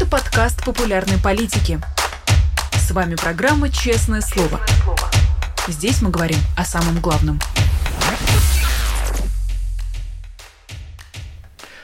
Это 0.00 0.08
подкаст 0.08 0.64
популярной 0.64 1.18
политики. 1.22 1.78
С 2.72 2.90
вами 2.90 3.16
программа 3.16 3.68
«Честное 3.68 4.22
слово». 4.22 4.58
Здесь 5.68 6.00
мы 6.00 6.08
говорим 6.08 6.38
о 6.56 6.64
самом 6.64 7.02
главном. 7.02 7.38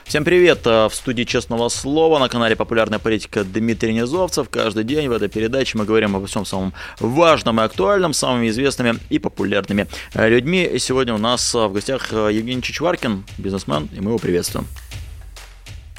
Всем 0.03 0.23
привет! 0.23 0.65
В 0.65 0.89
студии 0.93 1.25
Честного 1.25 1.69
Слова 1.69 2.17
на 2.17 2.27
канале 2.27 2.55
Популярная 2.55 2.97
политика 2.97 3.43
Дмитрий 3.43 3.93
Низовцев. 3.93 4.49
Каждый 4.49 4.83
день 4.83 5.09
в 5.09 5.11
этой 5.11 5.29
передаче 5.29 5.77
мы 5.77 5.85
говорим 5.85 6.15
обо 6.15 6.25
всем 6.25 6.43
самом 6.43 6.73
важном 6.99 7.61
и 7.61 7.63
актуальном, 7.63 8.13
самыми 8.13 8.49
известными 8.49 8.97
и 9.11 9.19
популярными 9.19 9.85
людьми. 10.15 10.63
И 10.63 10.79
сегодня 10.79 11.13
у 11.13 11.19
нас 11.19 11.53
в 11.53 11.71
гостях 11.71 12.11
Евгений 12.11 12.63
Чичваркин, 12.63 13.25
бизнесмен, 13.37 13.89
и 13.93 13.99
мы 13.99 14.09
его 14.09 14.17
приветствуем. 14.17 14.65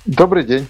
Добрый 0.05 0.43
день. 0.43 0.67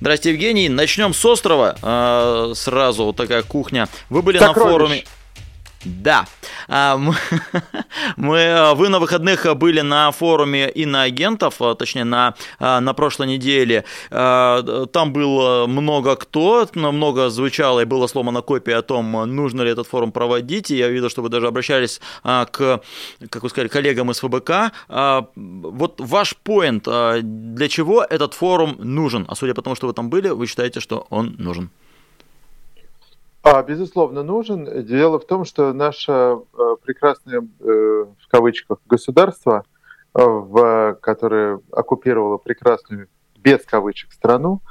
Здрасте, 0.00 0.30
Евгений. 0.30 0.68
Начнем 0.68 1.14
с 1.14 1.24
острова. 1.24 1.76
А, 1.82 2.52
сразу 2.54 3.04
вот 3.04 3.16
такая 3.16 3.42
кухня. 3.42 3.88
Вы 4.10 4.22
были 4.22 4.38
Сокровищ. 4.38 4.64
на 4.64 4.70
форуме. 4.70 5.04
Да. 5.84 6.26
А, 6.68 6.96
мы, 6.96 7.14
мы, 8.16 8.72
вы 8.74 8.88
на 8.88 8.98
выходных 8.98 9.56
были 9.56 9.82
на 9.82 10.10
форуме 10.10 10.68
иноагентов, 10.70 11.60
а, 11.60 11.74
точнее, 11.74 12.04
на, 12.04 12.34
а, 12.58 12.80
на 12.80 12.92
прошлой 12.94 13.28
неделе. 13.28 13.84
Там 14.10 15.12
было 15.12 15.66
много 15.66 16.16
кто, 16.16 16.68
много 16.74 17.28
звучало 17.28 17.80
и 17.80 17.84
было 17.84 18.06
сломана 18.06 18.42
копия 18.42 18.76
о 18.76 18.82
том, 18.82 19.12
нужно 19.34 19.62
ли 19.62 19.70
этот 19.70 19.86
форум 19.86 20.12
проводить. 20.12 20.70
И 20.70 20.76
я 20.76 20.88
видел, 20.88 21.10
что 21.10 21.22
вы 21.22 21.28
даже 21.28 21.46
обращались 21.46 22.00
к, 22.22 22.80
как 23.30 23.42
вы 23.42 23.48
сказали, 23.48 23.68
коллегам 23.68 24.10
из 24.10 24.20
ФБК. 24.20 24.72
Вот 25.36 26.00
ваш 26.00 26.36
поинт, 26.36 26.84
для 26.84 27.68
чего 27.68 28.02
этот 28.02 28.34
форум 28.34 28.76
нужен? 28.78 29.26
А 29.28 29.34
судя 29.34 29.54
по 29.54 29.62
тому, 29.62 29.76
что 29.76 29.86
вы 29.86 29.92
там 29.92 30.10
были, 30.10 30.28
вы 30.28 30.46
считаете, 30.46 30.80
что 30.80 31.06
он 31.10 31.36
нужен? 31.38 31.70
А, 33.48 33.62
безусловно, 33.62 34.24
нужен. 34.24 34.84
Дело 34.84 35.20
в 35.20 35.24
том, 35.24 35.44
что 35.44 35.72
наше 35.72 36.10
э, 36.10 36.76
прекрасное, 36.82 37.42
э, 37.60 37.62
в 37.62 38.28
кавычках, 38.28 38.78
государство, 38.86 39.62
э, 40.18 40.20
в, 40.20 40.98
которое 41.00 41.60
оккупировало 41.70 42.38
прекрасную, 42.38 43.06
без 43.38 43.64
кавычек, 43.64 44.12
страну, 44.12 44.62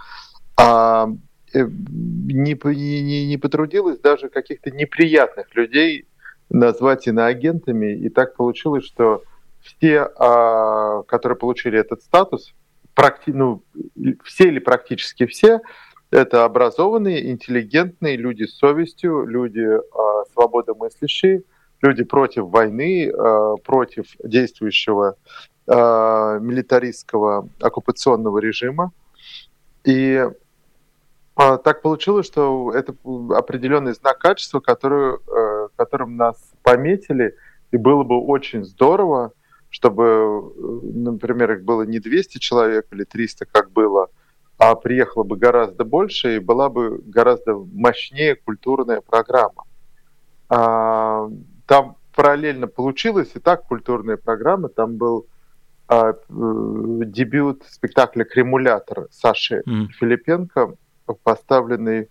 а, 0.57 1.07
не, 1.53 2.59
не, 2.65 3.27
не 3.27 3.37
потрудилось 3.37 3.97
даже 3.99 4.27
каких-то 4.27 4.71
неприятных 4.71 5.55
людей 5.55 6.05
назвать 6.49 7.07
иноагентами. 7.07 7.95
И 7.95 8.09
так 8.09 8.35
получилось, 8.35 8.83
что 8.83 9.23
все, 9.61 10.01
а, 10.17 11.03
которые 11.03 11.37
получили 11.37 11.79
этот 11.79 12.01
статус, 12.01 12.53
практи, 12.93 13.31
ну, 13.31 13.63
все 14.25 14.49
или 14.49 14.59
практически 14.59 15.27
все, 15.27 15.61
это 16.15 16.45
образованные, 16.45 17.29
интеллигентные 17.29 18.15
люди 18.15 18.43
с 18.43 18.55
совестью, 18.55 19.25
люди 19.25 19.59
э, 19.59 19.79
свободомыслящие, 20.31 21.43
люди 21.81 22.05
против 22.05 22.45
войны, 22.45 23.07
э, 23.07 23.55
против 23.65 24.05
действующего 24.23 25.17
э, 25.67 25.73
милитаристского 26.41 27.49
оккупационного 27.59 28.37
режима. 28.37 28.93
И 29.83 30.25
э, 31.37 31.57
так 31.63 31.81
получилось, 31.81 32.27
что 32.27 32.71
это 32.73 32.95
определенный 33.31 33.93
знак 33.93 34.17
качества, 34.19 34.61
который, 34.61 35.15
э, 35.15 35.67
которым 35.75 36.15
нас 36.15 36.37
пометили, 36.63 37.35
и 37.71 37.77
было 37.77 38.03
бы 38.03 38.21
очень 38.21 38.63
здорово, 38.63 39.33
чтобы, 39.69 40.53
например, 40.81 41.51
их 41.51 41.65
было 41.65 41.83
не 41.83 41.99
200 41.99 42.37
человек 42.37 42.87
или 42.93 43.03
300, 43.03 43.45
как 43.47 43.71
было, 43.71 44.07
а 44.57 44.75
приехало 44.75 45.23
бы 45.23 45.37
гораздо 45.37 45.83
больше 45.83 46.37
и 46.37 46.39
была 46.39 46.69
бы 46.69 46.99
гораздо 47.05 47.55
мощнее 47.55 48.35
культурная 48.35 49.01
программа. 49.01 49.63
А, 50.49 51.29
там 51.65 51.97
параллельно 52.13 52.67
получилась 52.67 53.31
и 53.35 53.39
так 53.39 53.63
культурная 53.63 54.17
программа. 54.17 54.69
Там 54.69 54.95
был 54.95 55.27
а, 55.87 56.11
э, 56.11 56.15
дебют 56.29 57.63
спектакля 57.69 58.23
«Кремулятор» 58.23 59.07
Саши 59.11 59.61
mm. 59.65 59.87
Филипенко, 59.99 60.75
поставленный... 61.23 62.09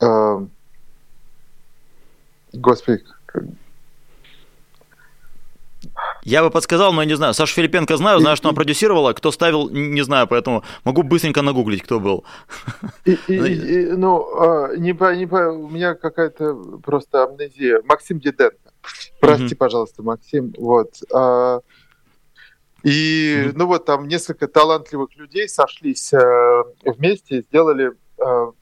А, 0.00 0.46
господи, 2.52 3.04
я 6.22 6.42
бы 6.42 6.50
подсказал, 6.50 6.92
но 6.92 7.02
я 7.02 7.08
не 7.08 7.14
знаю. 7.14 7.34
Сашу 7.34 7.54
Филипенко 7.54 7.96
знаю, 7.96 8.20
знаю, 8.20 8.36
что 8.36 8.48
она 8.48 8.54
продюсировала. 8.54 9.12
Кто 9.12 9.32
ставил, 9.32 9.68
не 9.70 10.02
знаю, 10.02 10.26
поэтому 10.26 10.64
могу 10.84 11.02
быстренько 11.02 11.42
нагуглить, 11.42 11.82
кто 11.82 12.00
был. 12.00 12.24
И, 13.04 13.18
и, 13.28 13.34
и, 13.34 13.84
ну, 13.92 14.26
а, 14.38 14.76
не, 14.76 14.92
по, 14.92 15.14
не 15.14 15.26
по, 15.26 15.36
у 15.50 15.68
меня 15.68 15.94
какая-то 15.94 16.54
просто 16.84 17.24
амнезия. 17.24 17.82
Максим 17.84 18.20
Диденко. 18.20 18.56
Прости, 19.20 19.54
пожалуйста, 19.54 20.02
Максим. 20.02 20.54
Вот. 20.58 20.94
А, 21.12 21.60
и, 22.82 23.50
ну 23.54 23.66
вот, 23.66 23.84
там 23.84 24.08
несколько 24.08 24.48
талантливых 24.48 25.14
людей 25.16 25.48
сошлись 25.48 26.12
э, 26.12 26.62
вместе 26.84 27.38
и 27.38 27.42
сделали 27.42 27.92
э, 28.18 28.52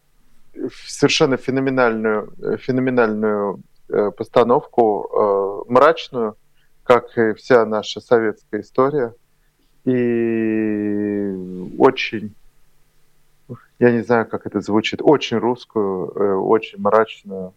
совершенно 0.87 1.37
феноменальную, 1.37 2.59
феноменальную 2.59 3.63
э, 3.89 4.11
постановку, 4.11 5.65
мрачную, 5.69 6.37
как 6.89 7.19
и 7.19 7.35
вся 7.35 7.67
наша 7.67 8.01
советская 8.01 8.63
история. 8.63 9.15
И 9.85 11.35
очень, 11.77 12.35
я 13.79 13.93
не 13.93 14.03
знаю, 14.03 14.27
как 14.27 14.47
это 14.47 14.63
звучит, 14.63 15.01
очень 15.03 15.37
русскую, 15.37 16.11
э, 16.11 16.35
очень 16.35 16.81
мрачную 16.81 17.53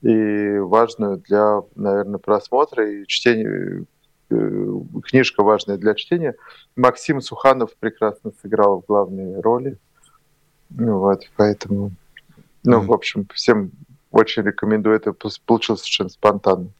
и 0.00 0.56
важную 0.58 1.18
для, 1.18 1.60
наверное, 1.74 2.18
просмотра 2.18 2.90
и 2.90 3.06
чтения. 3.06 3.84
Э, 4.30 4.80
книжка 5.04 5.42
важная 5.42 5.76
для 5.76 5.94
чтения. 5.94 6.34
Максим 6.74 7.20
Суханов 7.20 7.76
прекрасно 7.78 8.32
сыграл 8.40 8.80
в 8.80 8.86
главной 8.86 9.38
роли. 9.38 9.76
Ну 10.70 10.98
вот, 10.98 11.30
поэтому, 11.36 11.90
ну, 12.64 12.80
mm-hmm. 12.80 12.86
в 12.86 12.92
общем, 12.92 13.28
всем 13.34 13.70
очень 14.10 14.44
рекомендую. 14.44 14.96
Это 14.96 15.12
получилось 15.44 15.82
совершенно 15.82 16.08
спонтанно. 16.08 16.70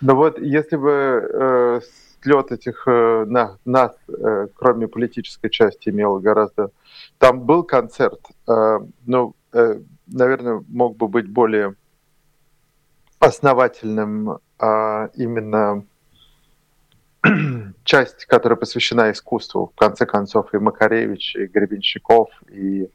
Ну 0.00 0.14
вот, 0.14 0.38
если 0.38 0.76
бы 0.76 0.90
э, 0.90 1.80
слет 2.22 2.52
этих 2.52 2.82
э, 2.86 3.24
на, 3.26 3.58
нас, 3.64 3.96
э, 4.08 4.48
кроме 4.54 4.88
политической 4.88 5.48
части, 5.48 5.88
имел 5.88 6.18
гораздо... 6.18 6.70
Там 7.18 7.40
был 7.40 7.62
концерт, 7.62 8.20
э, 8.48 8.78
ну, 9.06 9.34
э, 9.52 9.80
наверное, 10.06 10.62
мог 10.68 10.96
бы 10.96 11.08
быть 11.08 11.28
более 11.28 11.74
основательным 13.20 14.38
э, 14.58 15.08
именно 15.14 15.84
часть, 17.84 18.26
которая 18.26 18.56
посвящена 18.56 19.10
искусству. 19.10 19.72
В 19.74 19.78
конце 19.78 20.04
концов, 20.06 20.52
и 20.54 20.58
Макаревич, 20.58 21.36
и 21.36 21.46
Гребенщиков, 21.46 22.28
и 22.50 22.88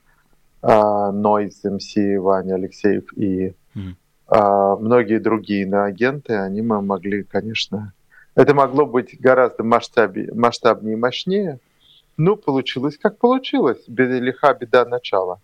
э, 0.61 1.11
МС, 1.11 1.95
Ваня 2.19 2.55
Алексеев, 2.55 3.11
и 3.17 3.55
mm. 3.75 3.95
А 4.33 4.77
многие 4.77 5.19
другие 5.19 5.63
иноагенты, 5.63 6.33
они 6.33 6.61
мы 6.61 6.81
могли, 6.81 7.23
конечно... 7.23 7.93
Это 8.33 8.53
могло 8.53 8.85
быть 8.85 9.19
гораздо 9.19 9.65
масштабнее, 9.65 10.33
масштабнее 10.33 10.93
и 10.93 10.97
мощнее. 10.97 11.59
Ну, 12.15 12.37
получилось 12.37 12.97
как 12.97 13.17
получилось. 13.17 13.83
Беда 13.89 14.19
лиха, 14.19 14.53
беда 14.53 14.85
начала. 14.85 15.41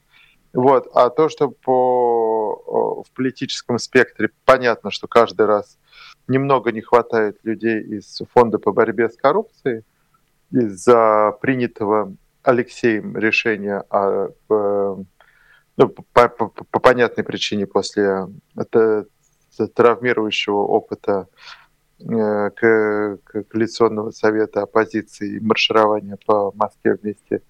Вот. 0.54 0.90
А 0.94 1.10
то, 1.10 1.28
что 1.28 1.50
по, 1.50 3.04
в 3.06 3.12
политическом 3.14 3.78
спектре 3.78 4.30
понятно, 4.46 4.90
что 4.90 5.10
каждый 5.10 5.48
раз 5.48 5.78
немного 6.30 6.72
не 6.72 6.80
хватает 6.80 7.40
людей 7.44 7.82
из 7.82 8.22
фонда 8.34 8.58
по 8.58 8.72
борьбе 8.72 9.10
с 9.10 9.18
коррупцией 9.18 9.84
из-за 10.50 11.38
принятого 11.42 12.14
Алексеем 12.42 13.18
решения 13.18 13.84
о 13.90 14.30
ну, 15.78 15.90
по, 15.90 16.28
по, 16.28 16.48
по 16.50 16.80
понятной 16.80 17.24
причине 17.24 17.68
после 17.68 18.28
это, 18.56 19.06
травмирующего 19.76 20.58
опыта 20.58 21.28
э, 22.00 22.50
к, 22.50 23.20
к 23.24 23.44
коалиционного 23.44 24.12
совета 24.12 24.64
оппозиции 24.64 25.40
марширования 25.40 26.18
по 26.26 26.52
Москве 26.56 26.96
вместе 26.96 27.42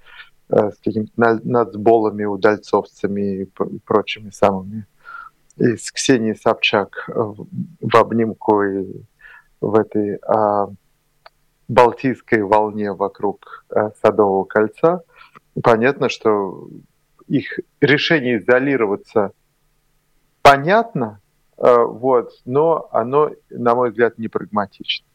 э, 0.50 0.72
с 0.72 0.78
какими-то 0.78 1.40
нацболами, 1.44 2.26
удальцовцами 2.26 3.42
и 3.42 3.46
прочими 3.86 4.30
самыми. 4.30 4.86
И 5.58 5.76
с 5.76 5.92
Ксенией 5.92 6.36
Собчак 6.36 7.10
в 7.10 7.96
обнимку 7.98 8.62
и 8.64 9.04
в 9.60 9.76
этой 9.76 10.20
а, 10.28 10.68
балтийской 11.68 12.44
волне 12.44 12.94
вокруг 12.94 13.66
а, 13.70 13.92
Садового 14.02 14.44
кольца. 14.46 15.02
Понятно, 15.64 16.10
что 16.10 16.70
их 17.28 17.60
решение 17.82 18.38
изолироваться 18.38 19.32
понятно, 20.42 21.20
э, 21.58 21.76
вот, 21.84 22.32
но 22.46 22.88
оно, 22.92 23.32
на 23.50 23.76
мой 23.76 23.90
взгляд, 23.90 24.18
не 24.18 24.28
прагматично. 24.28 25.06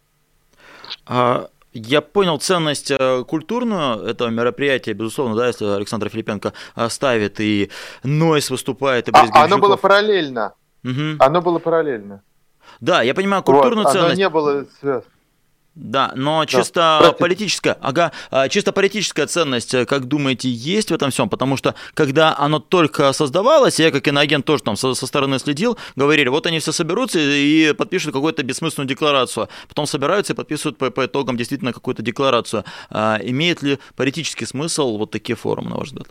А, 1.06 1.48
Я 1.72 2.02
понял 2.02 2.38
ценность 2.38 2.90
э, 2.90 3.24
культурную 3.24 4.04
этого 4.04 4.28
мероприятия, 4.28 4.92
безусловно, 4.92 5.36
да, 5.36 5.46
если 5.46 5.64
Александр 5.64 6.10
Филипенко 6.10 6.52
ставит 6.88 7.40
и 7.40 7.70
Нойс 8.02 8.50
выступает, 8.50 9.08
и 9.08 9.10
Борис 9.10 9.30
а, 9.32 9.44
Оно 9.44 9.58
было 9.58 9.76
параллельно. 9.76 10.54
Угу. 10.84 11.16
Оно 11.18 11.40
было 11.40 11.58
параллельно. 11.58 12.22
Да, 12.80 13.02
я 13.02 13.14
понимаю 13.14 13.42
культурную 13.42 13.84
вот, 13.84 13.92
ценность. 13.92 14.14
Оно 14.14 14.18
не 14.18 14.28
было 14.28 14.66
связано. 14.80 15.12
Да, 15.74 16.12
но 16.16 16.44
чисто 16.44 16.98
да, 17.02 17.12
политическая, 17.12 17.78
ага, 17.80 18.12
а, 18.30 18.50
чисто 18.50 18.72
политическая 18.72 19.26
ценность, 19.26 19.72
э, 19.72 19.86
как 19.86 20.04
думаете, 20.04 20.50
есть 20.50 20.90
в 20.90 20.94
этом 20.94 21.10
всем? 21.10 21.30
Потому 21.30 21.56
что 21.56 21.74
когда 21.94 22.36
оно 22.36 22.58
только 22.58 23.10
создавалось, 23.14 23.80
я 23.80 23.90
как 23.90 24.06
иноагент 24.06 24.44
тоже 24.44 24.62
там 24.62 24.76
со, 24.76 24.92
со 24.92 25.06
стороны 25.06 25.38
следил, 25.38 25.78
говорили, 25.96 26.28
вот 26.28 26.46
они 26.46 26.58
все 26.58 26.72
соберутся 26.72 27.18
и 27.20 27.72
подпишут 27.72 28.12
какую-то 28.12 28.42
бессмысленную 28.42 28.86
декларацию, 28.86 29.48
потом 29.66 29.86
собираются 29.86 30.34
и 30.34 30.36
подписывают 30.36 30.76
по, 30.76 30.90
по 30.90 31.06
итогам 31.06 31.38
действительно 31.38 31.72
какую-то 31.72 32.02
декларацию. 32.02 32.64
А, 32.90 33.18
имеет 33.22 33.62
ли 33.62 33.78
политический 33.96 34.44
смысл 34.44 34.98
вот 34.98 35.10
такие 35.10 35.36
форумы, 35.36 35.70
на 35.70 35.76
ваш 35.76 35.88
взгляд? 35.88 36.08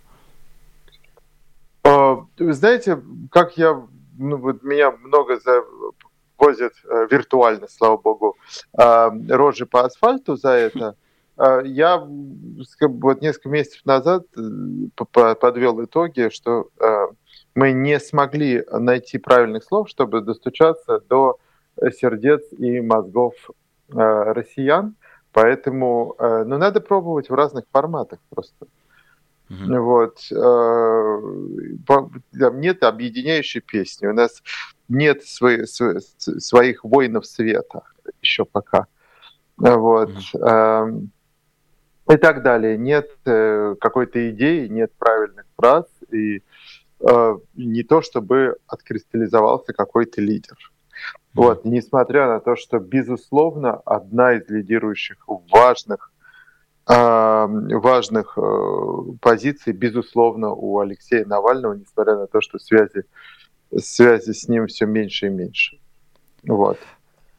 А, 1.84 2.25
вы 2.40 2.54
знаете, 2.54 3.00
как 3.30 3.57
я, 3.57 3.80
ну 4.18 4.38
вот 4.38 4.64
меня 4.64 4.90
много 4.90 5.40
за 5.40 5.62
возят 6.42 6.74
э, 6.84 7.08
виртуально, 7.10 7.68
слава 7.70 7.98
богу, 7.98 8.36
э, 8.78 9.10
рожи 9.30 9.66
по 9.66 9.86
асфальту 9.86 10.36
за 10.36 10.50
это. 10.50 10.96
Э, 11.38 11.62
я 11.64 11.98
вот 11.98 13.22
несколько 13.22 13.50
месяцев 13.50 13.86
назад 13.86 14.26
подвел 14.96 15.84
итоги, 15.84 16.30
что 16.30 16.70
мы 17.54 17.74
не 17.74 18.00
смогли 18.00 18.66
найти 18.72 19.18
правильных 19.18 19.64
слов, 19.64 19.90
чтобы 19.90 20.22
достучаться 20.22 21.02
до 21.10 21.38
сердец 21.92 22.42
и 22.58 22.82
мозгов 22.82 23.34
россиян. 23.90 24.96
Поэтому 25.34 26.16
ну, 26.20 26.58
надо 26.58 26.82
пробовать 26.82 27.30
в 27.30 27.34
разных 27.34 27.66
форматах 27.72 28.20
просто. 28.30 28.68
Mm-hmm. 29.50 29.80
Вот. 29.80 30.18
Нет 32.54 32.84
объединяющей 32.84 33.62
песни. 33.62 34.08
У 34.08 34.14
нас 34.14 34.42
нет 34.92 35.24
свои, 35.24 35.66
своих 35.66 36.84
воинов 36.84 37.26
света 37.26 37.84
еще 38.22 38.46
пока. 38.46 38.88
Вот. 39.58 40.12
Mm-hmm. 40.34 41.08
И 42.12 42.18
так 42.18 42.44
далее. 42.44 42.78
Нет 42.78 43.10
э, 43.26 43.76
какой-то 43.80 44.30
идеи, 44.32 44.68
нет 44.68 44.92
правильных 44.98 45.46
фраз, 45.56 45.86
и 46.12 46.44
э, 47.00 47.38
не 47.54 47.84
то, 47.84 48.02
чтобы 48.02 48.58
откристаллизовался 48.68 49.72
какой-то 49.72 50.20
лидер. 50.20 50.58
Mm-hmm. 50.58 51.18
Вот, 51.36 51.66
несмотря 51.66 52.28
на 52.28 52.40
то, 52.40 52.56
что, 52.56 52.80
безусловно, 52.80 53.76
одна 53.86 54.34
из 54.34 54.50
лидирующих 54.50 55.24
важных 55.52 56.12
важных 56.88 58.38
э, 58.38 58.42
позиций, 59.22 59.72
безусловно, 59.72 60.50
у 60.50 60.80
Алексея 60.80 61.26
Навального, 61.26 61.74
несмотря 61.74 62.18
на 62.18 62.28
то, 62.28 62.42
что 62.42 62.60
связи 62.60 63.06
связи 63.77 64.31
с 64.31 64.47
ним 64.47 64.68
все 64.68 64.85
меньше 64.85 65.27
и 65.27 65.29
меньше. 65.29 65.79
Вот. 66.44 66.77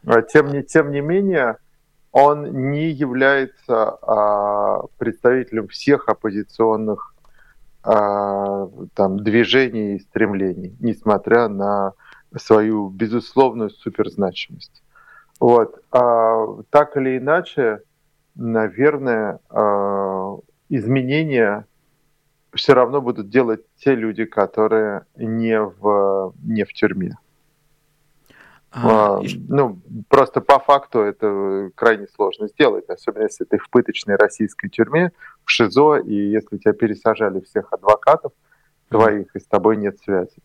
А 0.06 0.22
тем 0.22 0.48
не, 0.48 0.62
тем 0.62 0.90
не 0.90 1.00
менее, 1.00 1.56
он 2.10 2.70
не 2.70 2.90
является 2.90 3.90
а, 4.02 4.82
представителем 4.98 5.68
всех 5.68 6.08
оппозиционных 6.08 7.14
а, 7.82 8.68
там, 8.94 9.22
движений 9.22 9.96
и 9.96 10.00
стремлений, 10.00 10.76
несмотря 10.80 11.48
на 11.48 11.94
свою 12.36 12.88
безусловную 12.88 13.70
суперзначимость. 13.70 14.82
Вот. 15.40 15.82
А, 15.90 16.46
так 16.70 16.96
или 16.96 17.18
иначе, 17.18 17.80
наверное, 18.34 19.40
а, 19.50 20.36
изменения 20.68 21.66
все 22.54 22.74
равно 22.74 23.00
будут 23.00 23.28
делать 23.28 23.62
те 23.76 23.94
люди, 23.94 24.24
которые 24.24 25.06
не 25.16 25.60
в, 25.60 26.34
не 26.42 26.64
в 26.64 26.72
тюрьме. 26.72 27.16
А, 28.74 29.18
а, 29.18 29.22
ну, 29.48 29.78
просто 30.08 30.40
по 30.40 30.58
факту 30.58 31.00
это 31.00 31.70
крайне 31.74 32.06
сложно 32.14 32.48
сделать, 32.48 32.88
особенно 32.88 33.24
если 33.24 33.44
ты 33.44 33.58
в 33.58 33.68
пыточной 33.68 34.16
российской 34.16 34.68
тюрьме, 34.68 35.12
в 35.44 35.50
ШИЗО, 35.50 35.96
и 35.98 36.14
если 36.14 36.56
тебя 36.56 36.72
пересажали 36.72 37.40
всех 37.40 37.72
адвокатов 37.72 38.32
твоих, 38.88 39.34
и 39.34 39.40
с 39.40 39.44
тобой 39.44 39.76
нет 39.76 39.98
связи. 40.00 40.36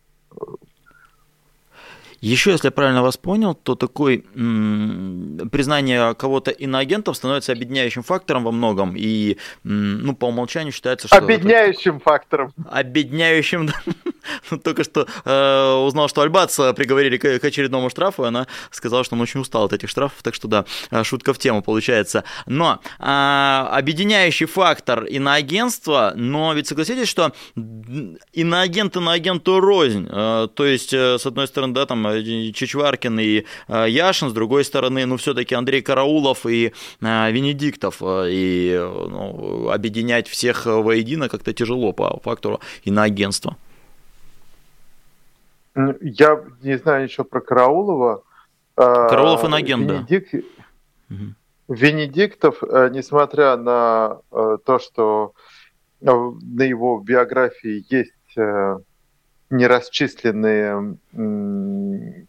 Еще, 2.22 2.52
если 2.52 2.68
я 2.68 2.72
правильно 2.72 3.02
вас 3.02 3.18
понял, 3.18 3.54
то 3.54 3.76
такое 3.76 4.20
признание 5.52 6.14
кого-то 6.16 6.52
иноагентом 6.52 7.14
становится 7.14 7.52
объединяющим 7.52 8.04
фактором 8.04 8.44
во 8.44 8.52
многом, 8.52 8.96
и 8.98 9.38
ну, 9.64 10.16
по 10.16 10.26
умолчанию 10.26 10.72
считается, 10.72 11.08
что... 11.08 11.18
Объединяющим 11.18 12.00
фактором. 12.00 12.54
Объединяющим, 12.70 13.70
ну, 14.52 14.58
только 14.58 14.84
что 14.84 15.08
э, 15.26 15.74
узнал, 15.86 16.08
что 16.08 16.22
Альбац 16.22 16.58
приговорили 16.76 17.18
к, 17.18 17.40
к 17.40 17.44
очередному 17.44 17.90
штрафу, 17.90 18.24
и 18.24 18.28
она 18.28 18.48
сказала, 18.72 19.04
что 19.04 19.16
он 19.16 19.22
очень 19.22 19.40
устал 19.42 19.66
от 19.66 19.74
этих 19.74 19.90
штрафов, 19.90 20.22
так 20.24 20.34
что 20.34 20.48
да, 20.48 20.66
э, 20.92 21.04
шутка 21.04 21.34
в 21.34 21.40
тему 21.40 21.62
получается. 21.62 22.24
Но 22.46 22.80
э, 23.00 23.04
объединяющий 23.04 24.46
фактор 24.46 25.06
иноагентства, 25.06 26.14
но 26.16 26.54
ведь 26.54 26.68
согласитесь, 26.68 27.08
что 27.08 27.34
иноагент 28.34 28.96
иноагенту 28.96 29.60
рознь, 29.60 30.08
э, 30.10 30.48
то 30.54 30.66
есть, 30.66 30.94
э, 30.94 31.18
с 31.18 31.26
одной 31.26 31.48
стороны, 31.48 31.74
да, 31.74 31.86
там 31.86 32.07
Э, 32.14 32.52
Чичваркин 32.52 33.20
и 33.20 33.46
э, 33.68 33.86
Яшин, 33.90 34.30
с 34.30 34.34
другой 34.34 34.64
стороны, 34.64 35.06
ну, 35.06 35.18
все-таки 35.18 35.56
Андрей 35.56 35.82
Караулов 35.82 36.46
и 36.46 36.74
э, 37.02 37.32
Венедиктов, 37.32 38.02
и 38.02 38.78
ну, 38.80 39.70
объединять 39.70 40.28
всех 40.28 40.66
воедино 40.66 41.30
как-то 41.30 41.54
тяжело 41.54 41.94
по 41.94 42.20
фактору 42.24 42.60
иноагентства. 42.84 43.58
Я 45.76 46.44
не 46.64 46.78
знаю 46.78 47.04
еще 47.04 47.24
про 47.24 47.40
Караулова. 47.40 48.24
Караулов 48.76 49.44
иноагент, 49.44 49.90
Венедик... 49.90 50.46
да. 51.10 51.16
Венедиктов, 51.68 52.62
несмотря 52.62 53.58
на 53.58 54.20
то, 54.32 54.80
что 54.80 55.34
на 56.00 56.64
его 56.64 57.00
биографии 57.00 57.86
есть 57.90 58.14
нерасчисленные 59.50 60.98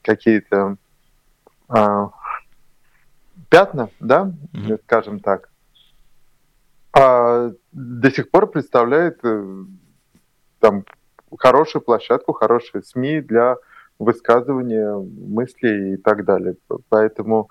какие-то 0.02 0.76
а, 1.68 2.10
пятна, 3.48 3.90
да, 4.00 4.32
mm-hmm. 4.52 4.80
скажем 4.84 5.20
так, 5.20 5.50
а 6.92 7.52
до 7.72 8.10
сих 8.10 8.30
пор 8.30 8.46
представляет 8.48 9.20
э, 9.22 9.64
там 10.58 10.84
хорошую 11.36 11.82
площадку, 11.82 12.32
хорошие 12.32 12.82
СМИ 12.82 13.20
для 13.20 13.56
высказывания 13.98 14.96
мыслей 14.96 15.94
и 15.94 15.96
так 15.96 16.24
далее. 16.24 16.56
Поэтому 16.88 17.50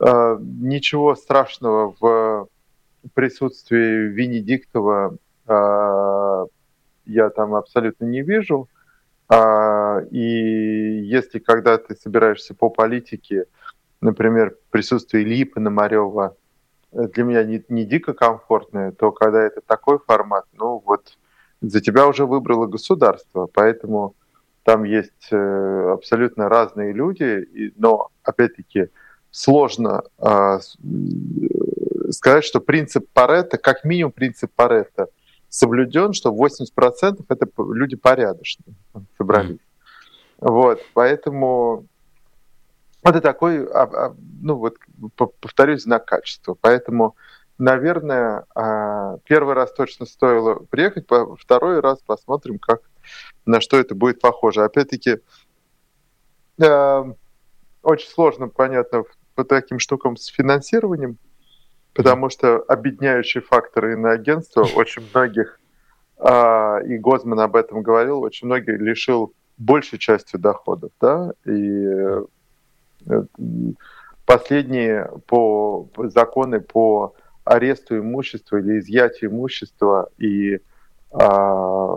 э, 0.00 0.38
ничего 0.40 1.16
страшного 1.16 1.94
в 2.00 2.48
присутствии 3.14 4.08
Венедиктова 4.08 5.16
э, 5.46 6.46
я 7.06 7.30
там 7.30 7.54
абсолютно 7.54 8.04
не 8.04 8.22
вижу. 8.22 8.68
А, 9.28 10.00
и 10.10 11.00
если 11.02 11.38
когда 11.38 11.76
ты 11.78 11.94
собираешься 11.94 12.54
по 12.54 12.70
политике, 12.70 13.44
например, 14.00 14.56
присутствие 14.70 15.24
Ильи 15.24 15.44
Пономарева 15.44 16.36
э, 16.92 17.08
для 17.08 17.24
меня 17.24 17.44
не, 17.44 17.62
не 17.68 17.84
дико 17.84 18.14
комфортное, 18.14 18.92
то 18.92 19.12
когда 19.12 19.42
это 19.42 19.60
такой 19.60 19.98
формат, 19.98 20.46
ну 20.54 20.82
вот 20.84 21.18
за 21.60 21.80
тебя 21.80 22.06
уже 22.06 22.24
выбрало 22.24 22.66
государство, 22.66 23.48
поэтому 23.52 24.14
там 24.62 24.84
есть 24.84 25.28
э, 25.30 25.90
абсолютно 25.92 26.48
разные 26.48 26.92
люди, 26.92 27.72
но 27.76 28.08
опять-таки 28.22 28.88
сложно 29.30 30.04
э, 30.18 30.58
сказать, 32.10 32.44
что 32.44 32.60
принцип 32.60 33.06
Паретта, 33.12 33.58
как 33.58 33.84
минимум 33.84 34.12
принцип 34.12 34.50
Паретта, 34.54 35.08
соблюден, 35.48 36.12
что 36.12 36.34
80% 36.34 37.24
это 37.28 37.48
люди 37.72 37.96
порядочные 37.96 38.74
собрались. 39.16 39.56
Mm. 39.56 39.60
Вот, 40.40 40.80
поэтому 40.94 41.86
это 43.02 43.20
такой, 43.20 43.64
а, 43.66 43.82
а, 43.82 44.16
ну 44.40 44.56
вот, 44.56 44.76
повторюсь, 45.40 45.82
знак 45.82 46.04
качества. 46.04 46.56
Поэтому, 46.60 47.16
наверное, 47.56 48.44
а, 48.54 49.18
первый 49.24 49.54
раз 49.54 49.72
точно 49.72 50.06
стоило 50.06 50.54
приехать, 50.54 51.06
второй 51.38 51.80
раз 51.80 52.00
посмотрим, 52.04 52.58
как, 52.58 52.82
на 53.46 53.60
что 53.60 53.78
это 53.78 53.94
будет 53.94 54.20
похоже. 54.20 54.64
Опять-таки, 54.64 55.18
очень 56.60 58.08
сложно, 58.08 58.48
понятно, 58.48 59.04
по 59.36 59.44
таким 59.44 59.78
штукам 59.78 60.16
с 60.16 60.26
финансированием, 60.26 61.16
потому 61.98 62.30
что 62.30 62.58
объединяющие 62.58 63.42
факторы 63.42 63.94
иноагентства 63.94 64.64
очень 64.76 65.02
многих, 65.12 65.58
а, 66.16 66.78
и 66.86 66.96
Гозман 66.96 67.40
об 67.40 67.56
этом 67.56 67.82
говорил, 67.82 68.20
очень 68.20 68.46
многих 68.46 68.78
лишил 68.78 69.32
большей 69.56 69.98
частью 69.98 70.38
доходов, 70.38 70.92
да, 71.00 71.32
и 71.44 71.88
э, 73.08 73.22
последние 74.24 75.10
по 75.26 75.90
законы 76.04 76.60
по 76.60 77.16
аресту 77.42 77.98
имущества 77.98 78.58
или 78.58 78.78
изъятию 78.78 79.32
имущества 79.32 80.08
и 80.18 80.60
а, 81.10 81.96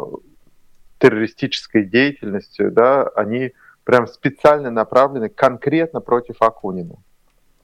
террористической 0.97 1.85
деятельностью, 1.85 2.71
да, 2.71 3.03
они 3.03 3.53
прям 3.83 4.07
специально 4.07 4.71
направлены 4.71 5.29
конкретно 5.29 6.01
против 6.01 6.41
Акунина. 6.41 6.95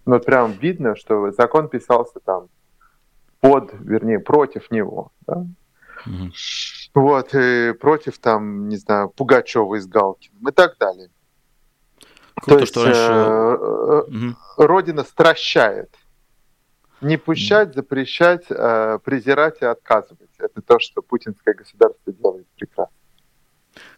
Вот 0.08 0.26
прям 0.26 0.54
видно, 0.54 0.96
что 0.96 1.32
закон 1.32 1.68
писался 1.68 2.22
там 2.22 2.48
под, 3.42 3.74
вернее, 3.74 4.20
против 4.20 4.72
него. 4.72 5.12
Да? 5.28 5.46
Угу. 6.06 6.32
Вот, 6.96 7.36
и 7.36 7.74
против 7.74 8.18
там, 8.18 8.70
не 8.70 8.78
знаю, 8.78 9.10
Пугачева 9.10 9.76
из 9.76 9.86
Галкина 9.86 10.50
и 10.50 10.52
так 10.54 10.78
далее. 10.80 11.10
Круто, 12.36 12.54
То 12.54 12.60
есть, 12.60 12.72
что 12.72 12.86
раньше... 12.86 14.28
угу. 14.28 14.36
Родина 14.66 15.04
стращает. 15.04 15.94
Не 17.02 17.18
пущать, 17.18 17.76
запрещать, 17.76 18.46
э, 18.50 19.00
презирать 19.04 19.62
и 19.62 19.66
отказывать. 19.66 20.32
Это 20.40 20.62
то, 20.62 20.80
что 20.80 21.02
путинское 21.02 21.54
государство 21.54 22.14
делает 22.14 22.48
прекрасно. 22.56 22.96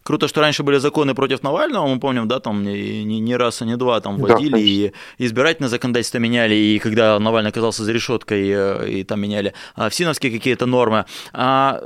Круто, 0.02 0.28
что 0.28 0.40
раньше 0.40 0.62
были 0.62 0.78
законы 0.78 1.14
против 1.14 1.42
Навального, 1.42 1.86
мы 1.86 2.00
помним, 2.00 2.26
да, 2.26 2.40
там 2.40 2.62
не, 2.62 3.04
не 3.04 3.36
раз, 3.36 3.60
а 3.60 3.66
не 3.66 3.76
два 3.76 4.00
там 4.00 4.16
вводили, 4.16 4.52
да, 4.52 4.58
и 4.58 4.92
избирательное 5.18 5.68
законодательство 5.68 6.18
меняли, 6.18 6.54
и 6.54 6.78
когда 6.78 7.18
Навальный 7.18 7.50
оказался 7.50 7.84
за 7.84 7.92
решеткой, 7.92 8.48
э, 8.48 8.88
и 8.90 9.04
там 9.04 9.20
меняли 9.20 9.52
а, 9.76 9.90
ФСИНовские 9.90 10.32
какие-то 10.32 10.64
нормы. 10.64 11.04
А 11.34 11.80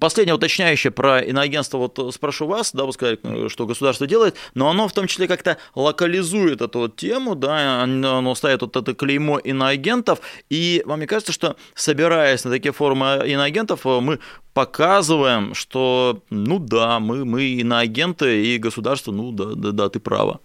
последнее 0.00 0.34
уточняющее 0.34 0.90
про 0.90 1.20
иноагентство, 1.20 1.76
вот 1.76 2.14
спрошу 2.14 2.46
вас, 2.46 2.72
да, 2.72 2.84
вы 2.84 2.92
сказали, 2.92 3.18
э, 3.22 3.48
что 3.50 3.66
государство 3.66 4.06
делает, 4.06 4.36
но 4.54 4.70
оно 4.70 4.88
в 4.88 4.92
том 4.94 5.06
числе 5.06 5.28
как-то 5.28 5.58
локализует 5.74 6.62
эту 6.62 6.78
вот 6.78 6.96
тему, 6.96 7.34
да, 7.34 7.82
оно 7.82 8.34
ставит 8.34 8.62
вот 8.62 8.76
это 8.76 8.94
клеймо 8.94 9.38
иноагентов, 9.38 10.20
и 10.48 10.82
вам 10.86 11.00
не 11.00 11.06
кажется, 11.06 11.32
что 11.32 11.56
собираясь 11.74 12.44
на 12.44 12.50
такие 12.50 12.72
форумы 12.72 13.22
иноагентов, 13.26 13.84
мы 13.84 14.20
показываем, 14.58 15.54
что, 15.54 16.22
ну 16.30 16.58
да, 16.58 16.98
мы, 16.98 17.24
мы 17.24 17.60
на 17.68 17.80
агенты, 17.80 18.44
и 18.44 18.58
государство, 18.58 19.12
ну 19.12 19.32
да, 19.32 19.54
да, 19.54 19.72
да, 19.72 19.88
ты 19.88 20.00
права. 20.00 20.40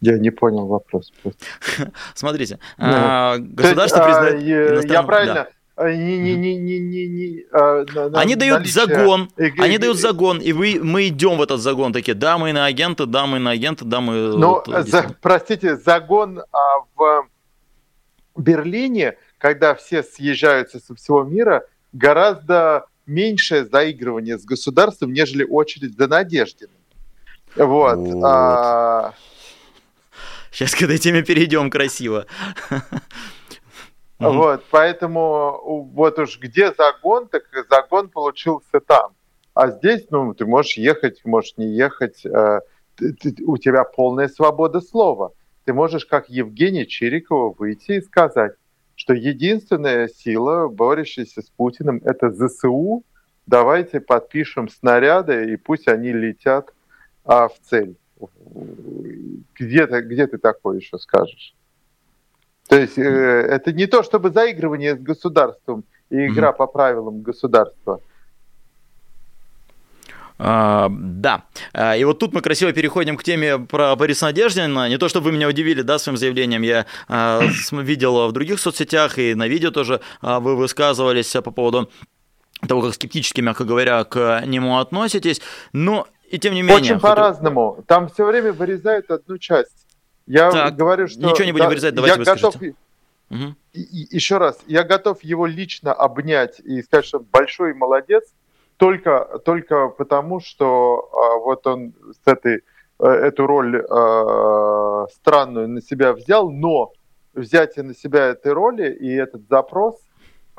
Я 0.00 0.18
не 0.18 0.30
понял 0.30 0.66
вопрос. 0.66 1.12
Смотрите, 2.14 2.58
а, 2.76 3.38
государство 3.38 4.04
признает... 4.04 4.90
Я 4.90 5.02
правильно... 5.02 5.48
Не, 5.76 6.18
не, 6.18 6.36
не, 6.36 6.56
не, 6.56 6.78
не, 6.78 7.06
не, 7.08 7.44
а, 7.50 7.84
на, 7.92 8.20
они 8.20 8.36
дают 8.36 8.60
наличие... 8.60 8.86
загон, 8.86 9.28
они 9.58 9.78
дают 9.78 9.98
загон, 9.98 10.38
и 10.38 10.52
вы, 10.52 10.78
мы 10.80 11.08
идем 11.08 11.36
в 11.36 11.42
этот 11.42 11.60
загон, 11.60 11.92
такие, 11.92 12.14
да, 12.14 12.38
мы 12.38 12.52
на 12.52 12.66
агенты, 12.66 13.06
да, 13.06 13.26
мы 13.26 13.40
на 13.40 13.50
агенты, 13.50 13.84
да, 13.84 14.00
мы... 14.00 14.36
Ну, 14.36 14.62
вот, 14.64 14.68
за, 14.86 15.16
простите, 15.20 15.76
загон 15.76 16.42
а, 16.52 16.58
в 16.94 17.26
Берлине 18.36 19.16
когда 19.44 19.74
все 19.74 20.02
съезжаются 20.02 20.80
со 20.80 20.94
всего 20.94 21.22
мира, 21.22 21.66
гораздо 21.92 22.86
меньшее 23.06 23.64
заигрывание 23.64 24.38
с 24.38 24.44
государством, 24.44 25.12
нежели 25.12 25.44
очередь 25.44 25.96
за 25.96 26.08
Надеждиным. 26.08 26.76
Вот. 27.56 27.96
вот. 27.96 28.24
А... 28.24 29.14
Сейчас 30.50 30.74
к 30.74 30.82
этой 30.82 30.98
теме 30.98 31.22
перейдем 31.22 31.70
красиво. 31.70 32.26
Вот, 34.18 34.64
поэтому 34.70 35.90
вот 35.92 36.18
уж 36.18 36.38
где 36.38 36.72
загон, 36.72 37.28
так 37.28 37.42
загон 37.68 38.08
получился 38.08 38.80
там. 38.80 39.12
А 39.54 39.70
здесь, 39.70 40.06
ну, 40.10 40.32
ты 40.34 40.46
можешь 40.46 40.76
ехать, 40.76 41.20
можешь 41.24 41.54
не 41.56 41.66
ехать, 41.66 42.24
э, 42.24 42.60
у 43.44 43.56
тебя 43.58 43.84
полная 43.84 44.28
свобода 44.28 44.80
слова. 44.80 45.32
Ты 45.64 45.72
можешь, 45.72 46.06
как 46.06 46.28
Евгения 46.28 46.86
Чирикова, 46.86 47.54
выйти 47.56 47.92
и 47.92 48.00
сказать, 48.00 48.54
что 49.04 49.12
единственная 49.12 50.08
сила, 50.08 50.68
борющаяся 50.68 51.42
с 51.42 51.50
Путиным, 51.50 52.00
это 52.06 52.30
ЗСУ. 52.30 53.04
Давайте 53.46 54.00
подпишем 54.00 54.70
снаряды, 54.70 55.52
и 55.52 55.56
пусть 55.56 55.88
они 55.88 56.10
летят 56.10 56.72
а, 57.26 57.48
в 57.48 57.58
цель. 57.60 57.96
Где 59.54 59.86
ты, 59.86 60.00
где 60.00 60.26
ты 60.26 60.38
такое 60.38 60.78
еще 60.78 60.98
скажешь? 60.98 61.54
То 62.66 62.76
есть 62.76 62.96
э, 62.96 63.02
это 63.02 63.74
не 63.74 63.86
то, 63.86 64.02
чтобы 64.02 64.30
заигрывание 64.30 64.96
с 64.96 65.00
государством 65.00 65.84
и 66.08 66.26
игра 66.26 66.50
mm-hmm. 66.50 66.56
по 66.56 66.66
правилам 66.66 67.20
государства– 67.20 68.00
а, 70.38 70.88
да. 70.90 71.44
А, 71.72 71.96
и 71.96 72.04
вот 72.04 72.18
тут 72.18 72.32
мы 72.32 72.40
красиво 72.40 72.72
переходим 72.72 73.16
к 73.16 73.24
теме 73.24 73.58
про 73.58 73.94
Бориса 73.96 74.26
Надеждина. 74.26 74.88
Не 74.88 74.98
то, 74.98 75.08
чтобы 75.08 75.26
вы 75.26 75.32
меня 75.32 75.48
удивили, 75.48 75.82
да, 75.82 75.98
своим 75.98 76.16
заявлением. 76.16 76.62
Я 76.62 76.86
а, 77.08 77.42
видел 77.72 78.28
в 78.28 78.32
других 78.32 78.60
соцсетях 78.60 79.18
и 79.18 79.34
на 79.34 79.46
видео 79.46 79.70
тоже 79.70 80.00
а, 80.20 80.40
вы 80.40 80.56
высказывались 80.56 81.32
по 81.32 81.50
поводу 81.50 81.90
того, 82.66 82.82
как 82.82 82.94
скептически, 82.94 83.40
мягко 83.40 83.64
говоря, 83.64 84.04
к 84.04 84.42
нему 84.46 84.78
относитесь. 84.78 85.40
Но 85.72 86.08
и 86.30 86.38
тем 86.38 86.54
не 86.54 86.62
менее... 86.62 86.76
Очень 86.76 87.00
по-разному. 87.00 87.84
Там 87.86 88.08
все 88.08 88.24
время 88.24 88.52
вырезают 88.52 89.10
одну 89.10 89.38
часть. 89.38 89.86
Я 90.26 90.50
так, 90.50 90.74
говорю, 90.74 91.06
что... 91.06 91.20
Ничего 91.20 91.44
не 91.44 91.52
будем 91.52 91.64
да, 91.64 91.68
вырезать, 91.68 91.94
давайте 91.94 92.18
я 92.18 92.24
готов... 92.24 92.56
Угу. 93.30 93.54
И, 93.72 93.80
и, 93.80 94.14
еще 94.14 94.38
раз, 94.38 94.58
я 94.66 94.84
готов 94.84 95.22
его 95.22 95.46
лично 95.46 95.92
обнять 95.92 96.60
и 96.60 96.82
сказать, 96.82 97.06
что 97.06 97.20
большой 97.20 97.74
молодец, 97.74 98.24
только, 98.76 99.40
только 99.44 99.88
потому, 99.88 100.40
что 100.40 101.08
а, 101.12 101.38
вот 101.38 101.66
он 101.66 101.94
с 102.12 102.26
этой, 102.26 102.62
э, 102.98 103.06
эту 103.06 103.46
роль 103.46 103.84
а, 103.88 105.06
странную 105.12 105.68
на 105.68 105.82
себя 105.82 106.12
взял, 106.12 106.50
но 106.50 106.92
взятие 107.32 107.84
на 107.84 107.94
себя 107.94 108.26
этой 108.26 108.52
роли 108.52 108.92
и 108.92 109.12
этот 109.12 109.48
запрос 109.48 109.96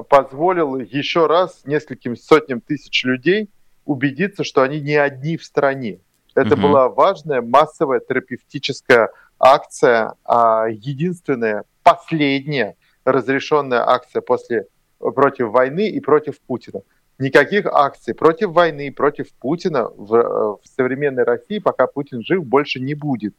позволил 0.10 0.78
еще 0.78 1.28
раз 1.28 1.62
нескольким 1.66 2.16
сотням 2.16 2.62
тысяч 2.62 3.04
людей 3.06 3.50
убедиться, 3.86 4.44
что 4.44 4.62
они 4.62 4.82
не 4.82 4.96
одни 4.96 5.38
в 5.38 5.44
стране. 5.44 6.00
Это 6.36 6.56
угу. 6.56 6.64
была 6.64 6.90
важная 6.90 7.42
массовая 7.42 8.02
терапевтическая 8.02 9.10
акция, 9.40 10.16
а 10.26 10.68
единственная, 10.68 11.64
последняя 11.84 12.76
разрешенная 13.06 13.88
акция 13.88 14.22
после 14.22 14.68
против 15.00 15.50
войны 15.50 15.88
и 15.90 16.00
против 16.00 16.40
Путина 16.42 16.82
никаких 17.20 17.66
акций 17.66 18.14
против 18.14 18.50
войны, 18.50 18.92
против 18.92 19.32
Путина 19.34 19.90
в, 19.96 20.16
э, 20.16 20.22
в 20.22 20.62
современной 20.76 21.24
России, 21.24 21.60
пока 21.60 21.88
Путин 21.88 22.22
жив, 22.24 22.46
больше 22.46 22.80
не 22.80 22.94
будет. 22.94 23.34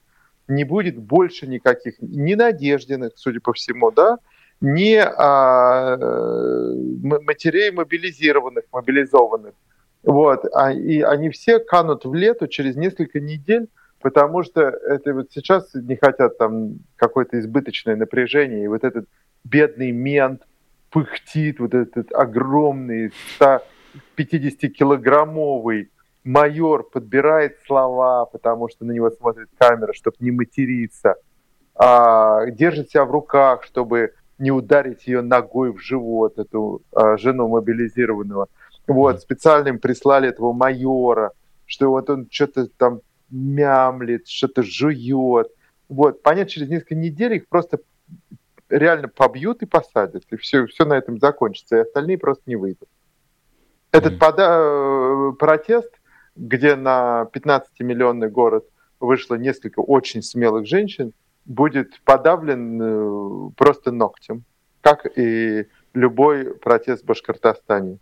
Не 0.48 0.64
будет 0.64 0.96
больше 0.96 1.46
никаких 1.46 1.94
ни 2.00 2.34
надежденных, 2.34 3.12
судя 3.16 3.40
по 3.40 3.52
всему, 3.52 3.90
да, 3.90 4.18
ни 4.60 4.94
а, 4.96 5.96
матерей 7.02 7.72
мобилизированных, 7.72 8.64
мобилизованных. 8.72 9.54
Вот. 10.04 10.44
А, 10.54 10.72
и 10.72 11.00
они 11.00 11.30
все 11.30 11.58
канут 11.58 12.04
в 12.04 12.14
лету 12.14 12.46
через 12.46 12.76
несколько 12.76 13.18
недель, 13.18 13.66
потому 14.00 14.44
что 14.44 14.62
это 14.62 15.12
вот 15.14 15.32
сейчас 15.32 15.74
не 15.74 15.96
хотят 15.96 16.38
там 16.38 16.78
какое-то 16.94 17.40
избыточное 17.40 17.96
напряжение, 17.96 18.64
и 18.64 18.68
вот 18.68 18.84
этот 18.84 19.06
бедный 19.44 19.90
мент– 19.90 20.42
пыхтит 20.96 21.60
вот 21.60 21.74
этот 21.74 22.10
огромный 22.14 23.12
150-килограммовый 24.16 25.90
майор, 26.24 26.88
подбирает 26.88 27.58
слова, 27.66 28.24
потому 28.24 28.70
что 28.70 28.86
на 28.86 28.92
него 28.92 29.10
смотрит 29.10 29.50
камера, 29.58 29.92
чтобы 29.92 30.16
не 30.20 30.30
материться, 30.30 31.16
а, 31.74 32.46
держит 32.46 32.92
себя 32.92 33.04
в 33.04 33.10
руках, 33.10 33.64
чтобы 33.64 34.14
не 34.38 34.50
ударить 34.50 35.06
ее 35.06 35.20
ногой 35.20 35.70
в 35.70 35.80
живот, 35.80 36.38
эту 36.38 36.80
а, 36.92 37.18
жену 37.18 37.48
мобилизированного. 37.48 38.48
Вот, 38.86 39.20
специально 39.20 39.68
им 39.68 39.78
прислали 39.78 40.30
этого 40.30 40.54
майора, 40.54 41.32
что 41.66 41.90
вот 41.90 42.08
он 42.08 42.26
что-то 42.30 42.68
там 42.68 43.02
мямлит, 43.28 44.28
что-то 44.28 44.62
жует. 44.62 45.48
Вот, 45.90 46.22
понятно, 46.22 46.48
через 46.48 46.70
несколько 46.70 46.94
недель 46.94 47.34
их 47.34 47.48
просто 47.48 47.80
реально 48.68 49.08
побьют 49.08 49.62
и 49.62 49.66
посадят, 49.66 50.24
и 50.30 50.36
все, 50.36 50.66
все 50.66 50.84
на 50.84 50.94
этом 50.94 51.18
закончится, 51.18 51.76
и 51.76 51.80
остальные 51.80 52.18
просто 52.18 52.42
не 52.46 52.56
выйдут. 52.56 52.88
Этот 53.92 54.14
mm 54.14 54.18
пода- 54.18 55.30
э, 55.30 55.32
протест, 55.38 55.90
где 56.34 56.76
на 56.76 57.28
15-миллионный 57.32 58.28
город 58.28 58.66
вышло 59.00 59.36
несколько 59.36 59.80
очень 59.80 60.22
смелых 60.22 60.66
женщин, 60.66 61.12
будет 61.44 62.00
подавлен 62.04 62.80
э, 62.82 63.50
просто 63.56 63.92
ногтем, 63.92 64.44
как 64.80 65.06
и 65.16 65.68
любой 65.94 66.54
протест 66.54 67.04
в 67.04 67.06
Башкортостане. 67.06 67.98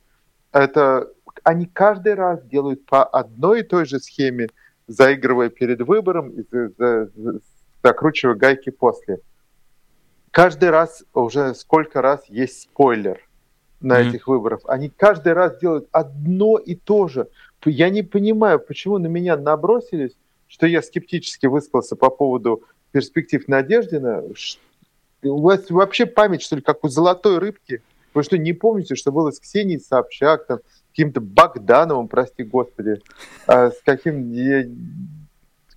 Это 0.53 1.11
они 1.43 1.67
каждый 1.67 2.15
раз 2.15 2.43
делают 2.45 2.87
по 2.87 3.05
одной 3.05 3.61
и 3.61 3.65
той 3.65 3.87
же 3.87 3.99
схеме, 3.99 4.49
заигрывая 4.87 5.49
перед 5.49 5.81
выбором 5.83 6.31
и 6.31 6.45
закручивая 7.83 8.35
гайки 8.35 8.71
после 8.71 9.21
каждый 10.35 10.71
раз, 10.71 11.05
уже 11.15 11.55
сколько 11.55 12.03
раз 12.03 12.25
есть 12.29 12.63
спойлер 12.63 13.21
на 13.81 14.01
mm-hmm. 14.01 14.09
этих 14.09 14.27
выборах. 14.27 14.61
Они 14.67 14.89
каждый 14.89 15.33
раз 15.33 15.61
делают 15.61 15.89
одно 15.93 16.59
и 16.59 16.75
то 16.75 17.07
же. 17.07 17.29
Я 17.65 17.89
не 17.89 18.03
понимаю, 18.03 18.59
почему 18.59 18.99
на 18.99 19.07
меня 19.07 19.37
набросились, 19.37 20.17
что 20.49 20.67
я 20.67 20.83
скептически 20.83 21.47
высказался 21.47 21.95
по 21.95 22.11
поводу 22.11 22.65
перспектив 22.91 23.47
Надеждина. 23.47 24.25
у 25.23 25.41
вас 25.41 25.71
вообще 25.71 26.05
память, 26.05 26.43
что 26.43 26.57
ли, 26.57 26.63
как 26.63 26.83
у 26.83 26.89
золотой 26.89 27.39
рыбки? 27.39 27.81
Вы 28.13 28.25
что, 28.25 28.37
не 28.37 28.53
помните, 28.53 28.97
что 28.97 29.13
было 29.13 29.31
с 29.31 29.39
Ксенией 29.39 29.79
Собчак, 29.79 30.47
там, 30.47 30.59
каким-то 30.91 31.21
Богдановым, 31.21 32.09
прости 32.09 32.43
господи, 32.43 33.01
а 33.47 33.71
с 33.71 33.81
каким... 33.85 34.35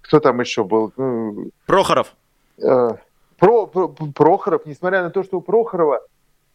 Кто 0.01 0.19
там 0.19 0.39
еще 0.39 0.63
был? 0.63 0.93
Ну, 0.97 1.51
Прохоров. 1.67 2.15
Э, 2.57 2.95
про, 3.37 3.67
про, 3.67 3.87
Прохоров, 3.87 4.65
несмотря 4.65 5.03
на 5.03 5.09
то, 5.09 5.23
что 5.23 5.37
у 5.37 5.41
Прохорова 5.41 6.01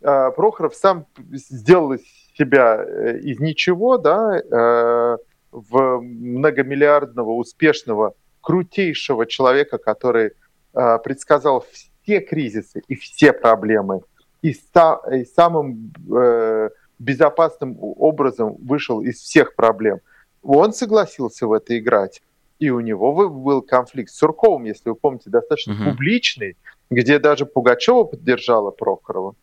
э, 0.01 0.31
Прохоров 0.37 0.75
сам 0.75 1.07
сделал 1.31 1.93
из 1.93 2.01
себя 2.37 2.85
э, 2.85 3.19
из 3.21 3.41
ничего, 3.41 3.99
да, 3.99 4.39
э, 4.39 5.17
в 5.53 6.01
многомиллиардного, 6.01 7.33
успешного, 7.33 8.15
крутейшего 8.41 9.27
человека, 9.27 9.79
который 9.79 10.33
э, 10.75 10.99
предсказал 11.05 11.65
все 12.03 12.21
кризисы 12.21 12.83
и 12.89 12.95
все 12.95 13.33
проблемы, 13.33 14.01
и, 14.41 14.55
са, 14.55 15.01
и 15.13 15.25
самым 15.25 15.93
э, 16.13 16.71
безопасным 16.99 17.77
образом 17.81 18.57
вышел 18.61 19.01
из 19.03 19.21
всех 19.21 19.55
проблем. 19.55 20.01
Он 20.43 20.73
согласился 20.73 21.47
в 21.47 21.53
это 21.53 21.79
играть. 21.79 22.23
И 22.59 22.71
у 22.71 22.81
него 22.81 23.29
был 23.29 23.63
конфликт 23.63 24.11
с 24.11 24.17
Сурковым, 24.17 24.65
если 24.65 24.91
вы 24.91 24.95
помните, 24.95 25.31
достаточно 25.31 25.75
угу. 25.75 25.91
публичный, 25.91 26.57
где 26.91 27.19
даже 27.19 27.47
Пугачева 27.47 28.05
поддержала 28.05 28.71
Прохорова. 28.71 29.35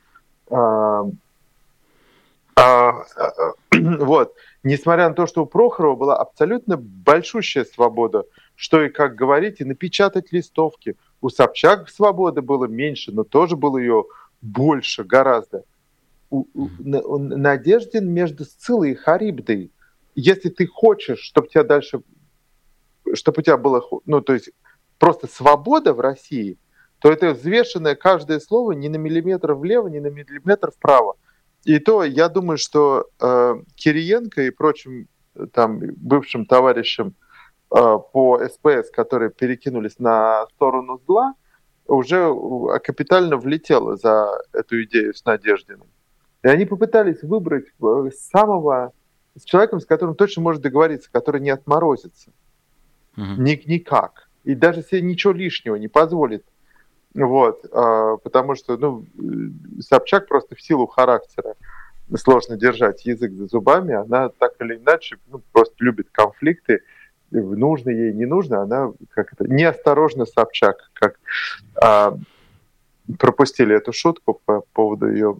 А, 0.50 1.06
а, 2.56 2.90
а, 2.90 3.54
вот. 4.00 4.34
Несмотря 4.64 5.08
на 5.08 5.16
то, 5.16 5.26
что 5.26 5.44
у 5.44 5.46
Прохорова 5.46 5.96
была 5.96 6.18
абсолютно 6.18 6.78
большущая 6.78 7.66
свобода, 7.66 8.26
что 8.56 8.84
и 8.84 8.90
как 8.90 9.16
говорить, 9.16 9.62
и 9.62 9.66
напечатать 9.66 10.34
листовки. 10.34 10.96
У 11.22 11.30
Собчак 11.30 11.90
свободы 11.90 12.42
было 12.42 12.66
меньше, 12.66 13.12
но 13.12 13.24
тоже 13.24 13.56
было 13.56 13.78
ее 13.78 14.06
больше 14.42 15.04
гораздо. 15.04 15.64
У, 16.30 16.46
у, 16.54 17.18
Надеждин 17.18 18.12
между 18.12 18.44
Сцилой 18.44 18.92
и 18.92 18.96
Харибдой. 18.96 19.72
Если 20.16 20.50
ты 20.50 20.68
хочешь, 20.68 21.20
чтобы 21.20 21.48
тебя 21.48 21.64
дальше, 21.64 22.02
чтобы 23.14 23.40
у 23.40 23.42
тебя 23.42 23.58
было, 23.58 23.84
ну, 24.06 24.22
то 24.22 24.34
есть 24.34 24.52
просто 24.98 25.28
свобода 25.28 25.94
в 25.94 26.02
России, 26.02 26.58
то 27.00 27.12
это 27.12 27.32
взвешенное 27.32 27.96
каждое 27.96 28.40
слово 28.40 28.74
ни 28.74 28.88
на 28.88 28.98
миллиметр 28.98 29.54
влево, 29.54 29.88
ни 29.88 30.00
на 30.00 30.08
миллиметр 30.08 30.72
вправо. 30.72 31.16
И 31.64 31.80
то 31.80 32.04
я 32.04 32.30
думаю, 32.30 32.58
что 32.58 33.08
э, 33.20 33.56
Кириенко 33.76 34.44
и 34.44 34.50
прочим 34.50 35.08
э, 35.36 35.48
там 35.54 35.80
бывшим 35.80 36.46
товарищам 36.46 37.16
э, 37.72 37.98
по 38.14 38.40
СПС, 38.48 38.90
которые 38.92 39.32
перекинулись 39.32 40.00
на 40.00 40.46
сторону 40.56 41.02
зла, 41.06 41.34
уже 41.88 42.18
э, 42.18 42.80
капитально 42.80 43.38
влетело 43.38 43.96
за 43.98 44.42
эту 44.54 44.84
идею 44.84 45.14
с 45.14 45.24
Надеждиным. 45.26 45.88
И 46.44 46.48
они 46.48 46.66
попытались 46.66 47.22
выбрать 47.24 47.66
э, 47.82 48.10
самого 48.18 48.94
с 49.36 49.44
человеком, 49.44 49.80
с 49.80 49.86
которым 49.86 50.16
точно 50.16 50.42
может 50.42 50.62
договориться, 50.62 51.10
который 51.12 51.42
не 51.42 51.50
отморозится. 51.50 52.32
Uh-huh. 53.16 53.36
Ник- 53.38 53.68
никак. 53.68 54.30
И 54.44 54.56
даже 54.56 54.82
себе 54.82 55.02
ничего 55.02 55.34
лишнего 55.34 55.76
не 55.76 55.88
позволит 55.88 56.46
вот, 57.14 57.66
а, 57.72 58.18
потому 58.18 58.56
что, 58.56 58.78
ну, 58.78 59.06
Собчак 59.80 60.28
просто 60.28 60.56
в 60.56 60.62
силу 60.62 60.88
характера 60.88 61.56
сложно 62.16 62.58
держать 62.58 63.06
язык 63.06 63.32
за 63.34 63.48
зубами, 63.48 63.94
она 63.94 64.30
так 64.30 64.54
или 64.60 64.76
иначе 64.76 65.18
ну, 65.28 65.42
просто 65.52 65.76
любит 65.80 66.08
конфликты, 66.12 66.82
нужно 67.32 67.90
ей, 67.90 68.14
не 68.14 68.26
нужно, 68.26 68.62
она 68.62 68.92
как 69.12 69.34
это, 69.34 69.48
неосторожно 69.48 70.26
Собчак, 70.26 70.90
как 70.94 71.20
а, 71.82 72.18
пропустили 73.18 73.76
эту 73.76 73.92
шутку 73.94 74.42
по 74.46 74.62
поводу 74.74 75.12
ее 75.12 75.38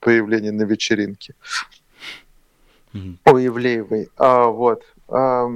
появления 0.00 0.52
на 0.52 0.62
вечеринке. 0.62 1.34
Mm-hmm. 2.92 3.32
У 3.32 3.36
Евлеевой. 3.36 4.08
А, 4.16 4.46
вот. 4.46 4.82
А, 5.08 5.48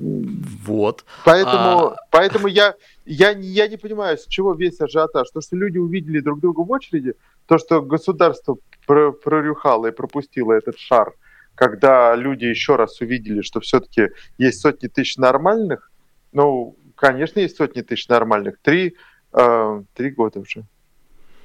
вот. 0.00 1.04
Поэтому, 1.24 1.88
а... 1.88 1.96
поэтому 2.10 2.48
я, 2.48 2.74
я, 3.04 3.30
я 3.30 3.68
не 3.68 3.76
понимаю, 3.76 4.16
с 4.16 4.26
чего 4.26 4.54
весь 4.54 4.80
ажиотаж. 4.80 5.28
То, 5.30 5.40
что 5.40 5.56
люди 5.56 5.78
увидели 5.78 6.20
друг 6.20 6.40
друга 6.40 6.60
в 6.60 6.70
очереди, 6.70 7.14
то, 7.46 7.58
что 7.58 7.82
государство 7.82 8.56
прорюхало 8.86 9.88
и 9.88 9.92
пропустило 9.92 10.52
этот 10.52 10.78
шар, 10.78 11.12
когда 11.54 12.14
люди 12.16 12.46
еще 12.46 12.76
раз 12.76 13.00
увидели, 13.00 13.42
что 13.42 13.60
все-таки 13.60 14.08
есть 14.38 14.60
сотни 14.60 14.88
тысяч 14.88 15.18
нормальных, 15.18 15.90
ну, 16.32 16.76
конечно, 16.94 17.40
есть 17.40 17.56
сотни 17.56 17.82
тысяч 17.82 18.08
нормальных. 18.08 18.58
Три, 18.62 18.96
э, 19.32 19.82
три 19.94 20.10
года 20.10 20.40
уже. 20.40 20.64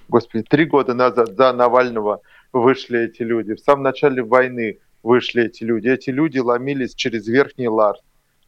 Господи, 0.07 0.45
три 0.47 0.65
года 0.65 0.93
назад 0.93 1.35
за 1.35 1.51
Навального 1.51 2.21
вышли 2.53 2.99
эти 3.01 3.23
люди. 3.23 3.55
В 3.55 3.59
самом 3.59 3.83
начале 3.83 4.23
войны 4.23 4.79
вышли 5.03 5.43
эти 5.45 5.63
люди. 5.63 5.89
Эти 5.89 6.11
люди 6.11 6.37
ломились 6.37 6.95
через 6.95 7.27
Верхний 7.27 7.67
Ларс 7.67 8.01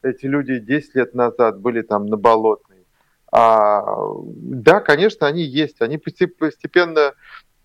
эти 0.07 0.25
люди 0.25 0.59
10 0.59 0.95
лет 0.95 1.13
назад 1.13 1.59
были 1.59 1.81
там 1.81 2.05
на 2.05 2.17
Болотной. 2.17 2.85
А, 3.31 3.83
да, 4.25 4.79
конечно, 4.79 5.27
они 5.27 5.43
есть. 5.43 5.81
Они 5.81 5.97
постепенно... 5.97 7.13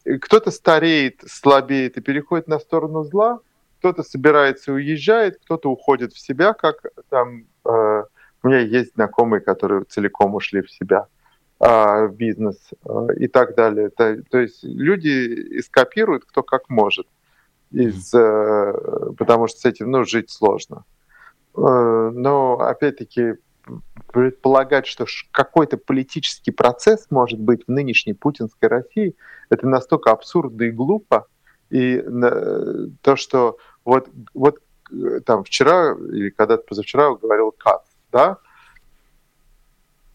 Кто-то 0.04 0.50
стареет, 0.50 1.22
слабеет 1.26 1.96
и 1.96 2.00
переходит 2.00 2.48
на 2.48 2.58
сторону 2.58 3.04
зла, 3.04 3.38
кто-то 3.78 4.02
собирается 4.02 4.72
и 4.72 4.74
уезжает, 4.74 5.38
кто-то 5.44 5.70
уходит 5.70 6.12
в 6.12 6.18
себя, 6.18 6.54
как 6.54 6.86
там... 7.08 7.44
Э, 7.64 8.02
у 8.42 8.48
меня 8.48 8.58
есть 8.58 8.94
знакомые, 8.94 9.40
которые 9.40 9.84
целиком 9.84 10.34
ушли 10.34 10.62
в 10.62 10.70
себя 10.70 11.06
э, 11.60 12.06
в 12.06 12.14
бизнес 12.16 12.56
э, 12.84 13.06
и 13.18 13.28
так 13.28 13.54
далее. 13.54 13.86
Это, 13.86 14.22
то 14.28 14.38
есть 14.38 14.64
люди 14.64 15.60
скопируют 15.60 16.24
кто 16.24 16.42
как 16.42 16.68
может, 16.68 17.06
из, 17.70 18.12
э, 18.12 18.72
потому 19.16 19.46
что 19.46 19.60
с 19.60 19.64
этим 19.64 19.90
ну, 19.90 20.04
жить 20.04 20.30
сложно. 20.30 20.84
Э, 21.56 22.10
но, 22.14 22.58
опять-таки, 22.60 23.34
предполагать, 24.12 24.86
что 24.86 25.06
какой-то 25.30 25.76
политический 25.76 26.50
процесс 26.50 27.06
может 27.10 27.38
быть 27.38 27.64
в 27.66 27.70
нынешней 27.70 28.14
путинской 28.14 28.68
России, 28.68 29.14
это 29.50 29.66
настолько 29.66 30.10
абсурдно 30.10 30.64
и 30.64 30.70
глупо. 30.70 31.26
И 31.70 32.04
то, 33.00 33.16
что 33.16 33.56
вот, 33.84 34.08
вот 34.34 34.58
э, 34.90 35.20
там 35.24 35.44
вчера 35.44 35.92
или 35.92 36.30
когда-то 36.30 36.64
позавчера 36.64 37.14
говорил 37.14 37.50
Кац, 37.52 37.82
да, 38.10 38.38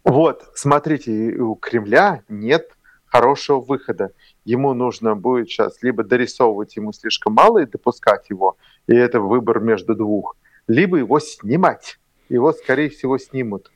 вот, 0.03 0.49
смотрите, 0.53 1.35
у 1.35 1.55
Кремля 1.55 2.23
нет 2.29 2.69
хорошего 3.07 3.59
выхода. 3.59 4.11
Ему 4.45 4.73
нужно 4.73 5.15
будет 5.15 5.49
сейчас 5.49 5.81
либо 5.81 6.03
дорисовывать 6.03 6.77
ему 6.77 6.93
слишком 6.93 7.33
мало 7.33 7.59
и 7.59 7.65
допускать 7.65 8.29
его, 8.29 8.55
и 8.87 8.95
это 8.95 9.19
выбор 9.19 9.59
между 9.59 9.95
двух, 9.95 10.37
либо 10.67 10.97
его 10.97 11.19
снимать. 11.19 11.97
Его, 12.29 12.51
скорее 12.51 12.89
всего, 12.89 13.17
снимут. 13.17 13.71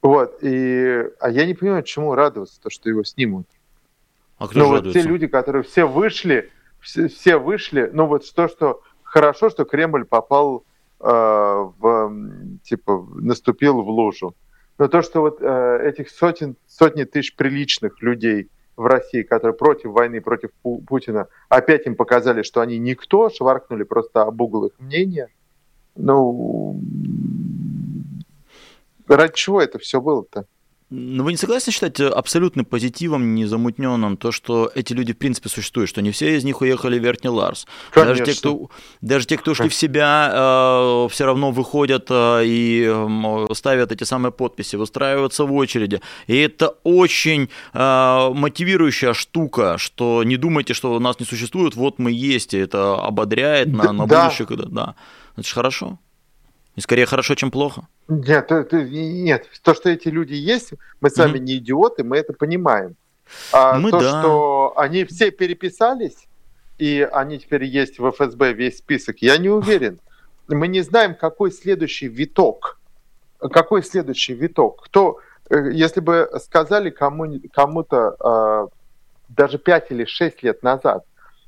Вот. 0.00 0.38
И... 0.42 1.04
А 1.20 1.30
я 1.30 1.46
не 1.46 1.54
понимаю, 1.54 1.82
чему 1.82 2.14
радоваться, 2.14 2.60
то, 2.60 2.70
что 2.70 2.88
его 2.88 3.04
снимут. 3.04 3.46
А 4.38 4.48
кто 4.48 4.58
ну, 4.60 4.66
вот 4.68 4.74
радуется? 4.76 5.02
те 5.02 5.06
люди, 5.06 5.26
которые 5.26 5.62
все 5.62 5.86
вышли, 5.86 6.50
все, 6.80 7.08
все 7.08 7.38
вышли, 7.38 7.90
ну 7.92 8.06
вот 8.06 8.24
то, 8.34 8.48
что 8.48 8.82
хорошо, 9.02 9.50
что 9.50 9.64
Кремль 9.64 10.04
попал 10.04 10.64
э, 10.98 11.04
в, 11.06 12.12
типа, 12.64 13.08
наступил 13.14 13.82
в 13.82 13.88
лужу. 13.88 14.34
Но 14.78 14.88
то, 14.88 15.02
что 15.02 15.20
вот 15.20 15.38
э, 15.40 15.80
этих 15.84 16.10
сотен, 16.10 16.56
сотни 16.66 17.04
тысяч 17.04 17.36
приличных 17.36 18.02
людей 18.02 18.48
в 18.76 18.86
России, 18.86 19.22
которые 19.22 19.54
против 19.54 19.90
войны, 19.90 20.20
против 20.20 20.50
Путина, 20.62 21.28
опять 21.48 21.86
им 21.86 21.94
показали, 21.94 22.42
что 22.42 22.60
они 22.62 22.78
никто, 22.78 23.30
шваркнули 23.30 23.84
просто 23.84 24.22
об 24.22 24.40
угол 24.40 24.66
их 24.66 24.72
мнения– 24.78 25.28
ну, 25.96 26.80
ради 29.08 29.34
чего 29.34 29.60
это 29.60 29.78
все 29.78 30.00
было-то? 30.00 30.46
Но 30.94 31.24
вы 31.24 31.32
не 31.32 31.38
согласны 31.38 31.72
считать 31.72 31.98
абсолютно 32.00 32.64
позитивом, 32.64 33.34
незамутненным 33.34 34.18
то, 34.18 34.30
что 34.30 34.70
эти 34.74 34.92
люди 34.92 35.14
в 35.14 35.16
принципе 35.16 35.48
существуют, 35.48 35.88
что 35.88 36.02
не 36.02 36.10
все 36.10 36.36
из 36.36 36.44
них 36.44 36.60
уехали 36.60 36.98
в 36.98 37.02
Верхний 37.02 37.30
Ларс. 37.30 37.66
Конечно. 37.92 38.14
Даже 38.14 38.30
те, 38.30 38.38
кто, 38.38 38.70
даже 39.00 39.26
те, 39.26 39.38
кто 39.38 39.52
ушли 39.52 39.70
в 39.70 39.74
себя, 39.82 40.30
э, 40.30 41.08
все 41.10 41.24
равно 41.24 41.50
выходят 41.50 42.08
э, 42.10 42.42
и 42.44 42.86
э, 42.86 43.54
ставят 43.54 43.90
эти 43.90 44.04
самые 44.04 44.32
подписи, 44.32 44.76
выстраиваются 44.76 45.46
в 45.46 45.52
очереди. 45.54 46.02
И 46.26 46.36
это 46.36 46.76
очень 46.82 47.48
э, 47.72 48.30
мотивирующая 48.34 49.14
штука, 49.14 49.78
что 49.78 50.22
не 50.24 50.36
думайте, 50.36 50.74
что 50.74 50.98
нас 51.00 51.18
не 51.18 51.24
существует, 51.24 51.74
вот 51.74 51.98
мы 51.98 52.12
есть, 52.12 52.52
и 52.52 52.58
это 52.58 52.96
ободряет 52.96 53.72
на, 53.72 53.92
на 53.92 54.06
да. 54.06 54.24
будущее. 54.24 54.46
Да. 54.68 54.94
Это 55.36 55.46
же 55.46 55.54
хорошо. 55.54 55.98
И 56.74 56.80
скорее 56.80 57.06
хорошо, 57.06 57.34
чем 57.34 57.50
плохо. 57.50 57.86
Нет, 58.08 58.50
нет, 58.72 59.46
то, 59.62 59.74
что 59.74 59.90
эти 59.90 60.08
люди 60.08 60.34
есть, 60.34 60.72
мы 61.00 61.10
сами 61.10 61.36
mm 61.36 61.40
не 61.40 61.56
идиоты, 61.58 62.04
мы 62.04 62.16
это 62.16 62.32
понимаем. 62.32 62.96
А 63.52 63.78
мы 63.78 63.90
то, 63.90 64.00
да. 64.00 64.20
что 64.20 64.72
они 64.76 65.04
все 65.04 65.30
переписались, 65.30 66.28
и 66.78 67.08
они 67.12 67.38
теперь 67.38 67.64
есть 67.64 67.98
в 67.98 68.10
ФСБ 68.10 68.52
весь 68.54 68.78
список, 68.78 69.18
я 69.18 69.36
не 69.38 69.48
уверен. 69.48 70.00
Мы 70.48 70.68
не 70.68 70.80
знаем, 70.80 71.14
какой 71.14 71.52
следующий 71.52 72.08
виток. 72.08 72.78
Какой 73.38 73.82
следующий 73.82 74.34
виток? 74.34 74.82
Кто, 74.84 75.20
если 75.50 76.00
бы 76.00 76.30
сказали 76.42 76.90
кому, 76.90 77.40
кому-то 77.52 78.16
э, 78.20 78.68
даже 79.28 79.58
5 79.58 79.90
или 79.90 80.04
6 80.04 80.42
лет 80.42 80.62
назад, 80.62 81.04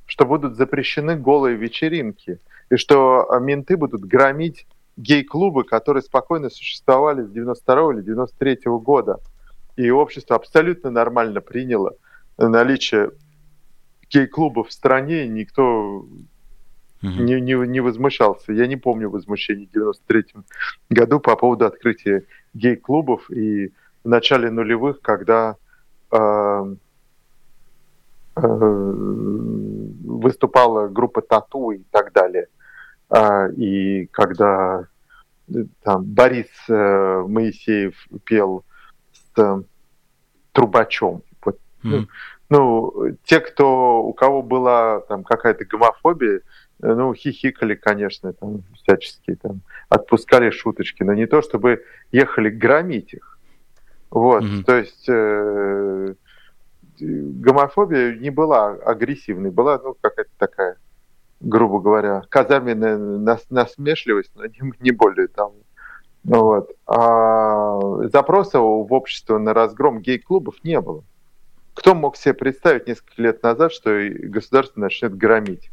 что 0.07 0.25
будут 0.27 0.57
запрещены 0.57 1.17
голые 1.17 1.57
вечеринки, 1.57 2.39
и 2.71 2.77
что 2.77 3.29
менты 3.41 3.77
будут 3.77 4.03
громить 4.03 4.67
гей-клубы, 4.97 5.65
которые 5.65 6.03
спокойно 6.03 6.51
существовали 6.51 7.23
с 7.23 7.31
92 7.31 7.95
или 7.95 8.03
93 8.03 8.59
года, 8.65 9.21
и 9.77 9.91
общество 9.91 10.37
абсолютно 10.37 10.91
нормально 10.91 11.41
приняло 11.41 11.95
наличие 12.39 13.11
гей-клубов 14.09 14.69
в 14.69 14.73
стране, 14.73 15.25
и 15.25 15.29
никто 15.29 16.07
не, 17.03 17.41
не, 17.41 17.55
не 17.67 17.81
возмущался. 17.81 18.53
Я 18.53 18.67
не 18.67 18.77
помню 18.77 19.11
возмущений 19.11 19.67
в 19.67 19.73
93 19.73 20.25
году 20.91 21.21
по 21.21 21.37
поводу 21.37 21.67
открытия 21.67 22.25
гей-клубов 22.55 23.31
и 23.31 23.73
в 24.05 24.09
начале 24.09 24.51
нулевых, 24.51 25.01
когда 25.01 25.57
э, 26.11 26.75
э, 28.37 28.41
выступала 30.05 30.89
группа 30.89 31.21
Тату 31.21 31.71
и 31.71 31.83
так 31.91 32.13
далее. 32.13 32.49
Э, 33.15 33.53
и 33.53 34.07
когда 34.07 34.87
э, 35.49 35.65
там 35.83 36.05
Борис 36.05 36.49
э, 36.69 37.25
Моисеев 37.29 37.95
пел 38.25 38.65
с 39.13 39.41
э, 39.41 39.63
трубачом. 40.53 41.23
Вот, 41.45 41.59
mm-hmm. 41.85 42.07
ну, 42.49 43.17
те, 43.25 43.41
кто, 43.41 44.03
у 44.03 44.13
кого 44.15 44.43
была 44.43 45.01
там 45.01 45.25
какая-то 45.25 45.65
гомофобия, 45.67 46.41
ну, 46.79 47.15
хихикали, 47.15 47.75
конечно, 47.75 48.33
там 48.33 48.63
всячески 48.75 49.35
там 49.35 49.61
отпускали 49.89 50.51
шуточки, 50.51 51.03
но 51.03 51.15
не 51.15 51.27
то, 51.27 51.43
чтобы 51.43 51.85
ехали 52.13 52.51
громить 52.51 53.13
их. 53.15 53.39
Вот, 54.11 54.45
mm-hmm. 54.45 54.63
то 54.65 54.77
есть 54.77 55.09
э, 55.09 56.15
гомофобия 57.01 58.15
не 58.17 58.31
была 58.31 58.71
агрессивной, 58.71 59.51
была, 59.51 59.81
ну, 59.83 59.97
какая-то 60.01 60.31
такая, 60.39 60.77
грубо 61.41 61.81
говоря, 61.81 62.23
казарменная 62.29 62.97
нас, 62.97 63.45
насмешливость, 63.51 64.33
но 64.35 64.47
не, 64.47 64.73
не 64.81 64.91
более 64.91 65.29
того. 65.29 65.55
Вот. 66.25 66.71
А 66.87 68.09
запроса 68.09 68.61
в 68.61 68.93
общество 68.93 69.39
на 69.39 69.53
разгром 69.53 70.01
гей-клубов 70.01 70.57
не 70.65 70.81
было. 70.81 71.05
Кто 71.75 71.95
мог 71.95 72.17
себе 72.17 72.35
представить 72.35 72.87
несколько 72.87 73.21
лет 73.21 73.43
назад, 73.43 73.73
что 73.73 73.91
государство 74.23 74.81
начнет 74.81 75.17
громить? 75.17 75.71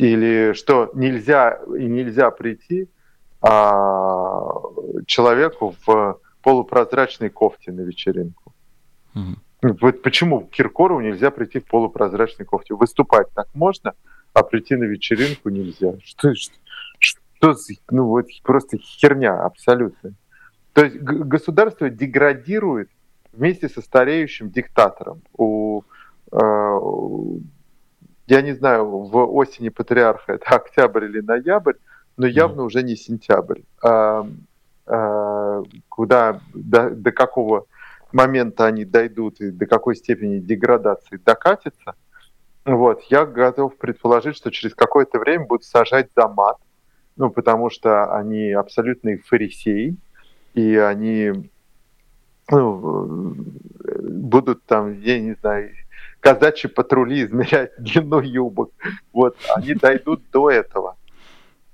или 0.00 0.54
что 0.54 0.90
нельзя 0.94 1.60
и 1.78 1.84
нельзя 1.84 2.30
прийти 2.30 2.88
а, 3.42 4.50
человеку 5.06 5.74
в 5.84 6.18
полупрозрачной 6.42 7.28
кофте 7.28 7.70
на 7.70 7.82
вечеринку. 7.82 8.54
Угу. 9.14 9.36
Вот 9.62 10.02
почему 10.02 10.46
Киркорову 10.46 11.00
нельзя 11.00 11.30
прийти 11.30 11.60
в 11.60 11.66
полупрозрачной 11.66 12.46
кофте? 12.46 12.74
Выступать 12.74 13.28
так 13.34 13.48
можно, 13.54 13.94
а 14.32 14.42
прийти 14.42 14.76
на 14.76 14.84
вечеринку 14.84 15.50
нельзя. 15.50 15.94
Что, 16.02 16.34
что, 16.34 16.54
что 16.98 17.54
ну 17.90 18.06
вот 18.06 18.26
просто 18.42 18.78
херня 18.78 19.42
абсолютно. 19.42 20.14
То 20.72 20.84
есть 20.84 20.96
государство 21.00 21.90
деградирует 21.90 22.88
вместе 23.32 23.68
со 23.68 23.82
стареющим 23.82 24.50
диктатором. 24.50 25.20
У, 25.36 25.82
э, 26.32 26.78
я 28.26 28.42
не 28.42 28.52
знаю, 28.52 28.86
в 28.86 29.16
осени 29.34 29.68
патриарха 29.68 30.34
это 30.34 30.54
октябрь 30.54 31.04
или 31.04 31.20
ноябрь, 31.20 31.74
но 32.16 32.26
явно 32.26 32.62
mm. 32.62 32.64
уже 32.64 32.82
не 32.82 32.96
сентябрь. 32.96 33.60
А, 33.82 34.26
а, 34.86 35.62
куда, 35.88 36.40
до, 36.54 36.90
до 36.90 37.12
какого 37.12 37.66
момента 38.12 38.66
они 38.66 38.84
дойдут 38.84 39.40
и 39.40 39.50
до 39.50 39.66
какой 39.66 39.96
степени 39.96 40.38
деградации 40.38 41.16
докатятся, 41.16 41.94
вот, 42.64 43.02
я 43.08 43.24
готов 43.24 43.76
предположить, 43.76 44.36
что 44.36 44.50
через 44.50 44.74
какое-то 44.74 45.18
время 45.18 45.46
будут 45.46 45.64
сажать 45.64 46.08
за 46.14 46.28
мат, 46.28 46.58
ну, 47.16 47.30
потому 47.30 47.70
что 47.70 48.14
они 48.14 48.52
абсолютные 48.52 49.18
фарисеи, 49.18 49.96
и 50.54 50.76
они 50.76 51.50
ну, 52.50 53.34
будут 54.02 54.64
там, 54.64 55.00
я 55.00 55.20
не 55.20 55.34
знаю, 55.34 55.70
казачьи 56.20 56.68
патрули 56.68 57.24
измерять 57.24 57.72
длину 57.78 58.20
юбок. 58.20 58.72
Вот, 59.12 59.36
они 59.56 59.74
дойдут 59.74 60.22
до 60.30 60.50
этого. 60.50 60.96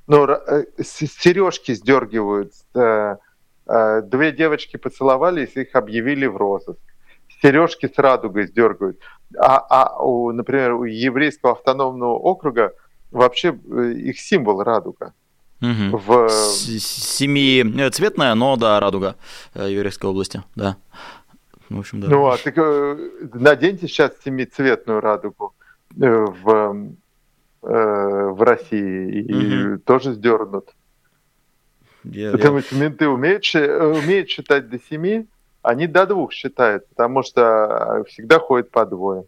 Э, 0.08 0.64
сережки 0.82 1.72
сдергивают. 1.72 2.52
Э, 2.74 3.16
две 3.66 4.32
девочки 4.32 4.76
поцеловались, 4.76 5.56
их 5.56 5.74
объявили 5.74 6.26
в 6.26 6.36
розыск. 6.36 6.78
Сережки 7.42 7.90
с 7.92 7.98
радугой 7.98 8.46
сдергивают. 8.46 8.98
А, 9.38 9.58
а 9.58 10.02
у, 10.02 10.32
например, 10.32 10.74
у 10.74 10.84
еврейского 10.84 11.52
автономного 11.52 12.14
округа 12.14 12.72
вообще 13.10 13.50
их 13.50 14.20
символ 14.20 14.62
радуга. 14.62 15.12
Угу. 15.60 15.98
В... 15.98 16.28
Семицветная, 16.28 18.34
но 18.34 18.56
да, 18.56 18.78
радуга 18.78 19.16
еврейской 19.54 20.06
области, 20.06 20.42
да. 20.54 20.76
В 21.68 21.78
общем, 21.78 22.00
да. 22.00 22.08
Ну, 22.08 22.26
а 22.26 22.36
так 22.36 22.56
э, 22.58 23.10
наденьте 23.34 23.88
сейчас 23.88 24.12
семицветную 24.24 25.00
радугу 25.00 25.54
э, 26.00 26.08
в, 26.08 26.76
э, 27.62 27.62
в 27.62 28.42
России 28.42 29.22
и 29.22 29.66
угу. 29.66 29.78
тоже 29.80 30.14
сдернут. 30.14 30.70
Я, 32.12 32.32
потому 32.32 32.56
я... 32.56 32.62
что 32.62 32.76
менты 32.76 33.08
умеют, 33.08 33.44
умеют 33.54 34.28
считать 34.28 34.68
до 34.68 34.78
семи, 34.78 35.26
они 35.62 35.86
до 35.86 36.06
двух 36.06 36.32
считают, 36.32 36.88
потому 36.88 37.22
что 37.22 38.04
всегда 38.08 38.38
ходят 38.38 38.70
по 38.70 38.86
двое. 38.86 39.24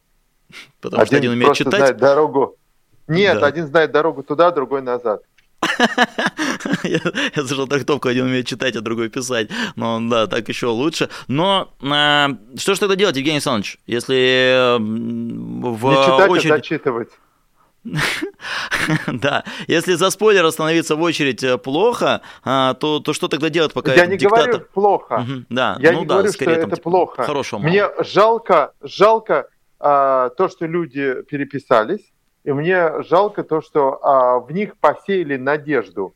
Потому 0.81 1.03
один 1.03 1.07
что 1.07 1.17
один 1.17 1.33
умеет 1.33 1.55
читать? 1.55 1.75
знает 1.75 1.97
дорогу. 1.97 2.57
Нет, 3.09 3.41
да. 3.41 3.47
один 3.47 3.67
знает 3.67 3.91
дорогу 3.91 4.23
туда, 4.23 4.51
другой 4.51 4.83
назад. 4.83 5.23
я, 6.85 7.01
слышал 7.35 7.67
трактовку, 7.67 8.09
один 8.09 8.27
умеет 8.27 8.47
читать, 8.47 8.77
а 8.77 8.81
другой 8.81 9.09
писать. 9.09 9.49
Но 9.77 10.01
да, 10.09 10.27
так 10.27 10.49
еще 10.49 10.67
лучше. 10.67 11.09
Но 11.27 11.75
а, 11.83 12.31
что 12.57 12.75
же 12.75 12.81
тогда 12.81 12.97
делать, 12.97 13.17
Евгений 13.17 13.37
Александрович, 13.37 13.79
если 13.87 14.77
в 14.79 15.91
Не 15.91 16.05
читать, 16.05 16.45
а 16.45 16.49
зачитывать. 16.49 17.09
да, 19.07 19.45
если 19.67 19.95
за 19.95 20.11
спойлер 20.11 20.45
остановиться 20.45 20.97
в 20.97 21.03
очередь 21.03 21.43
э, 21.43 21.59
плохо, 21.59 22.21
а, 22.45 22.75
то, 22.75 23.01
то 23.01 23.13
что 23.13 23.29
тогда 23.29 23.51
делать, 23.51 23.73
пока 23.73 23.95
Я 23.95 24.07
не 24.07 24.17
диктатор... 24.17 24.47
говорю 24.47 24.67
плохо. 24.73 25.15
Угу, 25.15 25.45
да, 25.51 25.77
Я 25.81 25.93
ну, 25.93 26.01
не 26.01 26.07
да, 26.07 26.15
говорю, 26.15 26.33
что 26.33 26.45
там, 26.45 26.55
это 26.55 26.77
типа, 26.77 26.91
плохо. 26.91 27.23
Хорошо, 27.23 27.59
Мне 27.59 27.85
жалко, 28.01 28.73
жалко 28.83 29.49
а, 29.81 30.31
то, 30.31 30.49
что 30.49 30.67
люди 30.67 31.23
переписались, 31.23 32.13
и 32.45 32.53
мне 32.53 33.03
жалко 33.03 33.45
то, 33.45 33.61
что 33.61 33.99
а, 34.03 34.39
в 34.41 34.51
них 34.53 34.77
посеяли 34.79 35.37
надежду 35.37 36.15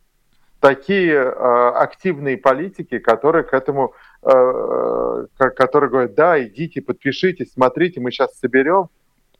такие 0.60 1.20
а, 1.20 1.70
активные 1.82 2.38
политики, 2.38 2.98
которые 2.98 3.44
к 3.44 3.52
этому, 3.52 3.94
а, 4.22 5.26
которые 5.36 5.90
говорят, 5.90 6.14
да, 6.14 6.42
идите, 6.42 6.80
подпишитесь, 6.80 7.52
смотрите, 7.52 8.00
мы 8.00 8.10
сейчас 8.10 8.38
соберем. 8.38 8.88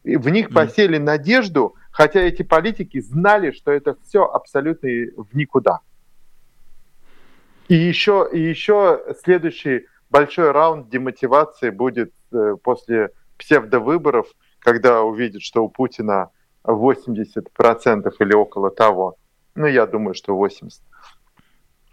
В 0.05 0.29
них 0.31 0.51
посеяли 0.51 0.99
надежду, 0.99 1.77
хотя 1.91 2.21
эти 2.21 2.43
политики 2.43 3.01
знали, 3.01 3.53
что 3.53 3.71
это 3.71 3.97
все 4.03 4.25
абсолютно 4.25 4.89
в 4.89 5.35
никуда. 5.35 5.81
И 7.69 7.75
еще, 7.75 8.29
и 8.33 8.41
еще 8.41 9.01
следующий 9.23 9.87
большой 10.11 10.51
раунд 10.51 10.91
демотивации 10.91 11.71
будет 11.71 12.13
э, 12.33 12.57
после 12.63 13.11
псевдовыборов, 13.39 14.27
когда 14.59 15.03
увидят, 15.03 15.43
что 15.43 15.65
у 15.65 15.69
Путина 15.69 16.31
80% 16.65 18.13
или 18.19 18.35
около 18.35 18.71
того. 18.71 19.17
Ну, 19.55 19.67
я 19.67 19.87
думаю, 19.87 20.15
что 20.15 20.33
80%. 20.33 20.81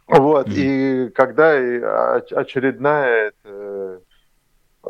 Вот, 0.08 0.48
mm-hmm. 0.48 0.54
и 0.56 1.10
когда 1.12 1.52
очередная 2.32 3.32
э, 3.44 4.00
э, 4.84 4.90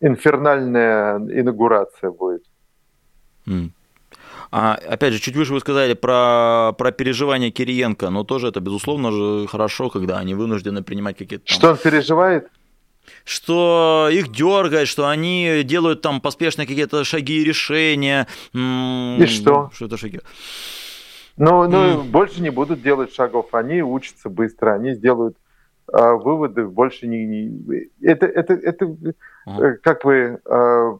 инфернальная 0.00 1.18
инаугурация 1.18 2.10
будет. 2.10 2.42
Mm. 3.46 3.70
А, 4.52 4.74
опять 4.74 5.12
же, 5.12 5.20
чуть 5.20 5.36
выше 5.36 5.52
вы 5.52 5.60
сказали 5.60 5.94
про, 5.94 6.72
про 6.78 6.92
переживания 6.92 7.50
Кириенко, 7.50 8.10
но 8.10 8.24
тоже 8.24 8.48
это, 8.48 8.60
безусловно, 8.60 9.10
же 9.10 9.46
хорошо, 9.48 9.90
когда 9.90 10.18
они 10.18 10.34
вынуждены 10.34 10.82
принимать 10.82 11.18
какие-то... 11.18 11.46
Там... 11.46 11.56
Что 11.56 11.70
он 11.70 11.76
переживает? 11.76 12.48
что 13.24 14.08
их 14.10 14.32
дергает, 14.32 14.88
что 14.88 15.08
они 15.08 15.62
делают 15.64 16.02
там 16.02 16.20
поспешные 16.20 16.66
какие-то 16.66 17.04
шаги 17.04 17.40
и 17.40 17.44
решения. 17.44 18.26
И 18.52 19.26
что? 19.26 19.70
Что 19.74 19.86
это 19.86 19.96
шаги? 19.96 20.20
Ну, 21.36 21.68
ну 21.68 22.02
mm. 22.02 22.02
больше 22.04 22.40
не 22.40 22.50
будут 22.50 22.82
делать 22.82 23.14
шагов, 23.14 23.54
они 23.54 23.82
учатся 23.82 24.30
быстро, 24.30 24.74
они 24.74 24.94
сделают 24.94 25.36
э, 25.92 26.12
выводы, 26.14 26.66
больше 26.66 27.06
не... 27.06 27.26
не... 27.26 27.90
Это, 28.02 28.26
это, 28.26 28.54
это 28.54 28.84
mm. 28.84 29.76
как 29.82 30.04
бы... 30.04 30.40
Э, 30.44 30.98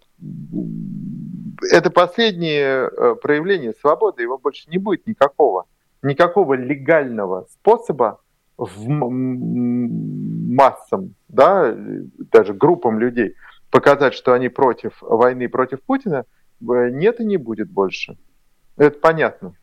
это 1.70 1.90
последнее 1.90 2.88
э, 2.88 3.14
проявление 3.20 3.74
свободы, 3.80 4.22
его 4.22 4.38
больше 4.38 4.68
не 4.70 4.78
будет 4.78 5.06
никакого. 5.06 5.66
Никакого 6.02 6.54
легального 6.54 7.46
способа 7.50 8.20
в 8.56 8.88
массам, 10.56 11.14
да, 11.28 11.74
даже 12.32 12.54
группам 12.54 12.98
людей, 12.98 13.34
показать, 13.70 14.14
что 14.14 14.32
они 14.32 14.48
против 14.48 15.02
войны, 15.02 15.48
против 15.48 15.82
Путина, 15.82 16.24
э, 16.60 16.90
нет 16.90 17.20
и 17.20 17.24
не 17.24 17.36
будет 17.36 17.70
больше. 17.70 18.16
Это 18.76 18.98
понятно. 18.98 19.54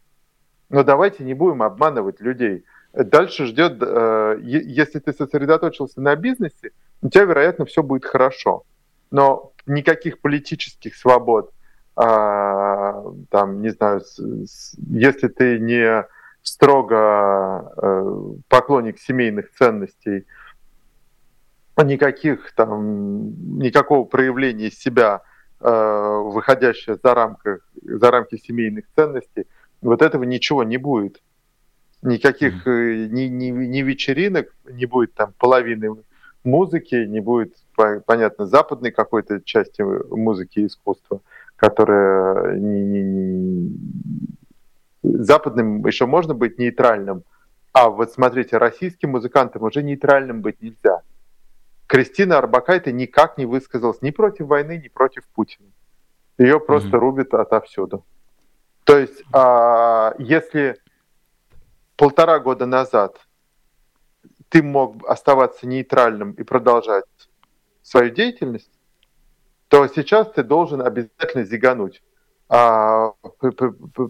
Но 0.70 0.84
давайте 0.84 1.24
не 1.24 1.34
будем 1.34 1.62
обманывать 1.62 2.20
людей. 2.20 2.64
Дальше 2.94 3.48
ждет, 3.48 3.78
э, 3.82 4.38
если 4.44 5.00
ты 5.00 5.14
сосредоточился 5.14 6.00
на 6.00 6.16
бизнесе, 6.16 6.72
у 7.02 7.10
тебя, 7.10 7.24
вероятно, 7.24 7.66
все 7.66 7.82
будет 7.82 8.06
хорошо. 8.06 8.64
Но 9.10 9.52
никаких 9.66 10.20
политических 10.22 10.96
свобод, 10.96 11.52
а, 11.96 13.04
там, 13.30 13.62
не 13.62 13.70
знаю, 13.70 14.02
если 14.90 15.28
ты 15.28 15.60
не 15.60 16.06
строго 16.44 17.72
э, 17.78 18.34
поклонник 18.48 19.00
семейных 19.00 19.52
ценностей, 19.54 20.26
никаких 21.84 22.54
там, 22.54 23.58
никакого 23.58 24.06
проявления 24.06 24.70
себя, 24.70 25.22
э, 25.62 26.22
выходящего 26.26 26.98
за, 27.02 27.14
рамки, 27.16 27.60
за 27.82 28.12
рамки 28.12 28.36
семейных 28.38 28.86
ценностей, 28.96 29.48
вот 29.82 30.02
этого 30.02 30.24
ничего 30.24 30.64
не 30.64 30.78
будет. 30.78 31.22
Никаких 32.04 32.68
mm-hmm. 32.68 33.08
ни, 33.08 33.22
ни, 33.24 33.50
ни 33.50 33.82
вечеринок, 33.82 34.54
не 34.70 34.86
будет 34.86 35.14
там 35.14 35.34
половины 35.38 35.96
музыки, 36.44 36.96
не 36.96 37.22
будет, 37.22 37.56
понятно, 37.76 38.46
западной 38.46 38.92
какой-то 38.92 39.42
части 39.42 39.82
музыки 39.82 40.60
и 40.60 40.66
искусства, 40.66 41.22
которая 41.56 42.58
не, 42.58 42.82
не, 42.84 43.02
не... 43.02 43.78
западным 45.04 45.86
еще 45.86 46.06
можно 46.06 46.34
быть 46.34 46.60
нейтральным, 46.60 47.24
а 47.72 47.90
вот 47.90 48.12
смотрите, 48.12 48.58
российским 48.58 49.12
музыкантам 49.12 49.64
уже 49.64 49.82
нейтральным 49.82 50.42
быть 50.42 50.62
нельзя. 50.62 51.02
Кристина 51.88 52.38
Арбакайте 52.38 52.92
никак 52.92 53.38
не 53.38 53.46
высказалась 53.46 54.02
ни 54.02 54.12
против 54.12 54.48
войны, 54.48 54.80
ни 54.84 54.90
против 54.90 55.24
Путина. 55.34 55.70
Ее 56.38 56.60
просто 56.60 56.90
mm-hmm. 56.90 57.00
рубит 57.00 57.34
отовсюду. 57.34 58.06
То 58.84 58.98
есть, 58.98 59.24
а, 59.32 60.14
если 60.20 60.78
полтора 61.96 62.40
года 62.40 62.66
назад 62.66 63.20
ты 64.50 64.62
мог 64.62 65.08
оставаться 65.08 65.68
нейтральным 65.68 66.34
и 66.34 66.44
продолжать 66.44 67.06
свою 67.82 68.12
деятельность, 68.12 68.72
то 69.68 69.88
сейчас 69.88 70.32
ты 70.32 70.44
должен 70.44 70.82
обязательно 70.82 71.44
зигануть, 71.44 72.04
а, 72.50 73.14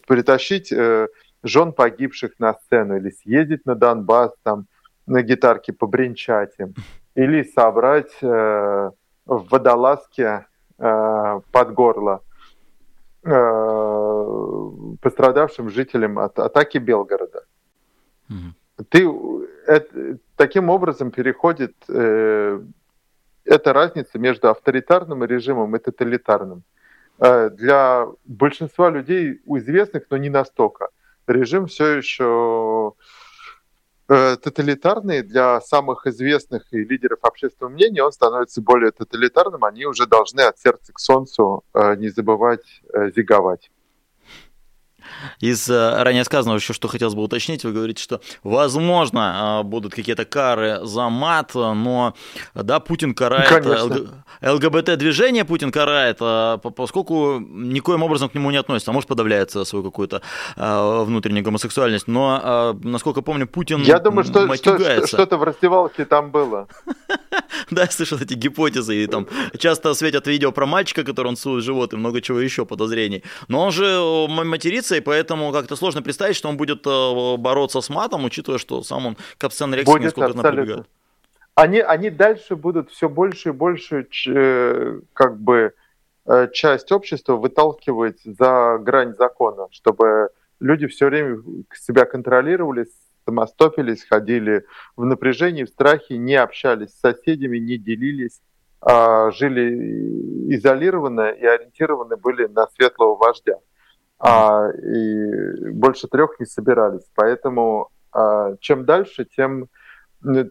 притащить 0.06 0.72
э, 0.72 1.08
жен 1.44 1.72
погибших 1.72 2.40
на 2.40 2.54
сцену 2.54 2.98
или 2.98 3.10
съездить 3.10 3.66
на 3.66 3.76
Донбасс 3.76 4.34
там 4.44 4.68
на 5.06 5.22
гитарке 5.22 5.74
побренчать 5.74 6.54
им, 6.60 6.74
или 7.16 7.44
собрать 7.44 8.12
э, 8.22 8.26
в 9.26 9.50
водолазке 9.50 10.46
э, 10.78 11.42
под 11.52 11.74
горло 11.74 12.22
э, 13.24 14.70
пострадавшим 15.02 15.70
жителям 15.70 16.20
от 16.20 16.40
атаки 16.40 16.78
Белгорода. 16.78 17.46
Mm-hmm. 18.30 18.86
Ты 18.90 19.10
это, 19.68 20.18
таким 20.36 20.70
образом 20.70 21.12
переходит 21.12 21.76
э, 21.88 22.62
эта 23.46 23.74
разница 23.74 24.20
между 24.20 24.50
авторитарным 24.50 25.24
режимом 25.24 25.76
и 25.76 25.80
тоталитарным. 25.80 26.64
Э, 27.20 27.50
для 27.50 28.08
большинства 28.26 28.90
людей 28.90 29.42
известных, 29.46 30.04
но 30.10 30.18
не 30.18 30.30
настолько. 30.30 30.90
Режим 31.28 31.68
все 31.68 31.98
еще 31.98 32.94
э, 34.10 34.38
тоталитарный 34.38 35.22
для 35.22 35.62
самых 35.62 36.08
известных 36.08 36.74
и 36.74 36.84
лидеров 36.84 37.20
общественного 37.22 37.74
мнения, 37.74 38.04
он 38.04 38.12
становится 38.12 38.62
более 38.62 38.92
тоталитарным, 38.92 39.64
они 39.64 39.86
уже 39.86 40.06
должны 40.06 40.42
от 40.42 40.60
сердца 40.60 40.92
к 40.92 41.00
солнцу 41.00 41.64
э, 41.74 41.96
не 41.96 42.10
забывать 42.10 42.82
зиговать. 43.16 43.70
Из 45.40 45.70
э, 45.70 46.04
ранее 46.04 46.24
сказанного 46.24 46.58
еще, 46.58 46.74
что 46.74 46.88
хотелось 46.88 47.16
бы 47.16 47.24
уточнить, 47.24 47.64
вы 47.64 47.72
говорите, 47.72 48.02
что 48.02 48.22
возможно 48.44 49.62
э, 49.62 49.64
будут 49.64 49.94
какие-то 49.94 50.26
кары 50.26 50.80
за 50.84 51.10
мат, 51.10 51.52
но 51.56 52.14
да, 52.54 52.80
Путин 52.80 53.14
карает 53.14 53.50
ЛГБТ-движение, 54.42 55.46
Путин 55.46 55.72
карает, 55.72 56.18
поскольку 56.18 57.40
никоим 57.40 58.04
образом 58.04 58.30
к 58.30 58.36
нему 58.36 58.52
не 58.52 58.58
относится, 58.58 58.92
а 58.92 58.94
может 58.94 59.08
подавляет 59.08 59.52
свою 59.52 59.84
какую-то 59.84 60.22
э, 60.56 61.04
внутреннюю 61.04 61.44
гомосексуальность, 61.44 62.08
но, 62.08 62.76
насколько 62.84 63.22
помню, 63.22 63.48
Путин 63.48 63.82
Я 63.84 64.00
думаю, 64.00 64.24
что, 64.24 64.54
что, 64.56 65.08
что-то 65.08 65.38
в 65.38 65.44
раздевалке 65.44 66.06
там 66.06 66.32
было. 66.32 66.68
Да, 67.72 67.82
я 67.82 67.92
слышал 67.92 68.18
эти 68.20 68.34
гипотезы, 68.34 69.04
и 69.04 69.08
там 69.08 69.28
часто 69.58 69.94
светят 69.94 70.28
видео 70.28 70.52
про 70.52 70.66
мальчика, 70.66 71.04
который 71.04 71.28
он 71.28 71.36
целует 71.36 71.64
живот, 71.64 71.94
и 71.94 71.98
много 71.98 72.22
чего 72.22 72.40
еще 72.40 72.66
подозрений. 72.66 73.24
Но 73.48 73.62
он 73.62 73.72
же 73.72 74.28
матерится, 74.30 74.96
и 74.96 75.02
поэтому 75.02 75.52
как-то 75.52 75.76
сложно 75.76 76.02
представить, 76.02 76.36
что 76.36 76.50
он 76.50 76.58
будет 76.58 76.86
э, 76.86 77.38
бороться 77.38 77.82
с 77.82 77.90
матом, 77.90 78.26
учитывая, 78.26 78.60
что 78.60 78.84
сам 78.84 79.06
он 79.06 79.18
к 79.38 79.44
обсценной 79.44 79.78
реакции 79.78 80.00
несколько 80.00 80.34
напрягает. 80.34 80.86
Они, 81.56 81.80
они 81.80 82.10
дальше 82.10 82.56
будут 82.56 82.90
все 82.90 83.08
больше 83.08 83.50
и 83.50 83.52
больше 83.52 84.08
э, 84.28 85.00
как 85.14 85.40
бы 85.40 85.74
э, 86.26 86.48
часть 86.52 86.92
общества 86.92 87.36
выталкивать 87.36 88.22
за 88.24 88.80
грань 88.80 89.16
закона, 89.16 89.68
чтобы 89.72 90.30
люди 90.60 90.88
все 90.88 91.08
время 91.08 91.38
себя 91.76 92.06
контролировали, 92.06 92.88
самостопились, 93.26 94.06
ходили 94.06 94.66
в 94.96 95.06
напряжении, 95.06 95.64
в 95.64 95.70
страхе, 95.70 96.18
не 96.18 96.36
общались 96.36 96.92
с 96.92 97.00
соседями, 97.00 97.58
не 97.58 97.78
делились, 97.78 98.42
а 98.82 99.32
жили 99.32 100.56
изолированно 100.56 101.30
и 101.30 101.46
ориентированы 101.46 102.18
были 102.18 102.48
на 102.48 102.68
светлого 102.68 103.16
вождя 103.16 103.60
а, 104.20 104.70
и 104.72 105.70
больше 105.72 106.08
трех 106.08 106.40
не 106.40 106.46
собирались. 106.46 107.06
Поэтому 107.16 107.90
а, 108.12 108.56
чем 108.60 108.86
дальше, 108.86 109.26
тем 109.26 109.68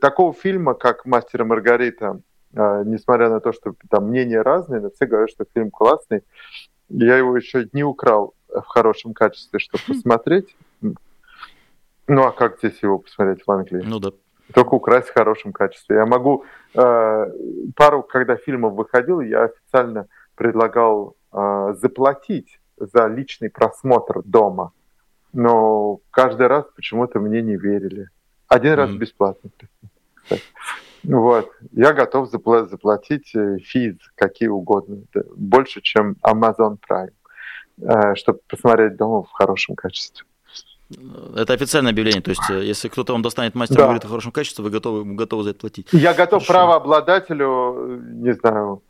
такого 0.00 0.34
фильма, 0.34 0.74
как 0.74 1.06
«Мастер 1.06 1.42
и 1.42 1.44
Маргарита», 1.44 2.20
а, 2.54 2.82
несмотря 2.84 3.30
на 3.30 3.40
то, 3.40 3.52
что 3.52 3.74
там 3.88 4.08
мнения 4.08 4.42
разные, 4.42 4.80
но 4.80 4.90
все 4.90 5.06
говорят, 5.06 5.30
что 5.30 5.46
фильм 5.52 5.70
классный, 5.70 6.22
я 6.88 7.16
его 7.16 7.36
еще 7.36 7.68
не 7.72 7.84
украл 7.84 8.34
в 8.48 8.66
хорошем 8.66 9.14
качестве, 9.14 9.58
чтобы 9.58 9.84
посмотреть. 9.88 10.54
Ну 12.08 12.22
а 12.24 12.32
как 12.32 12.58
здесь 12.58 12.82
его 12.82 12.98
посмотреть 12.98 13.42
в 13.46 13.50
Англии? 13.50 13.82
Ну 13.84 13.98
да. 13.98 14.10
Только 14.52 14.74
украсть 14.74 15.08
в 15.08 15.14
хорошем 15.14 15.52
качестве. 15.52 15.96
Я 15.96 16.06
могу 16.06 16.44
э, 16.74 17.26
пару, 17.76 18.02
когда 18.02 18.36
фильмов 18.36 18.74
выходил, 18.74 19.20
я 19.20 19.44
официально 19.44 20.08
предлагал 20.34 21.16
э, 21.32 21.74
заплатить 21.80 22.60
за 22.76 23.06
личный 23.06 23.50
просмотр 23.50 24.22
дома. 24.24 24.72
Но 25.32 26.00
каждый 26.10 26.48
раз 26.48 26.66
почему-то 26.76 27.18
мне 27.20 27.40
не 27.40 27.56
верили. 27.56 28.08
Один 28.48 28.72
mm-hmm. 28.72 28.76
раз 28.76 28.90
бесплатно. 28.90 29.50
Вот. 31.04 31.50
Я 31.72 31.92
готов 31.92 32.28
заплатить 32.30 33.34
э, 33.34 33.58
физ 33.58 33.96
какие 34.14 34.48
угодно. 34.48 35.02
Больше, 35.34 35.80
чем 35.80 36.16
Amazon 36.22 36.78
Prime, 36.88 37.12
э, 37.80 38.14
чтобы 38.14 38.40
посмотреть 38.46 38.96
дома 38.96 39.22
в 39.22 39.30
хорошем 39.32 39.74
качестве. 39.74 40.26
Это 41.36 41.52
официальное 41.52 41.92
объявление, 41.92 42.22
то 42.22 42.30
есть 42.30 42.50
э, 42.50 42.64
если 42.64 42.88
кто-то 42.88 43.12
вам 43.12 43.22
достанет 43.22 43.54
мастер 43.54 43.76
да. 43.76 43.84
говорит 43.84 44.04
в 44.04 44.08
хорошем 44.08 44.32
качестве, 44.32 44.64
вы 44.64 44.70
готовы, 44.70 45.04
готовы 45.14 45.44
за 45.44 45.50
это 45.50 45.60
платить. 45.60 45.88
Я 45.92 46.14
готов 46.14 46.46
Хорошо. 46.46 46.52
правообладателю, 46.52 48.00
не 48.14 48.34
знаю, 48.34 48.82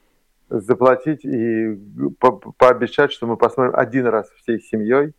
заплатить 0.49 1.25
и 1.25 1.79
по 2.19 2.33
пообещать, 2.33 3.13
что 3.13 3.27
мы 3.27 3.37
посмотрим 3.37 3.75
один 3.77 4.07
раз 4.07 4.29
всей 4.43 4.61
семьей. 4.61 5.15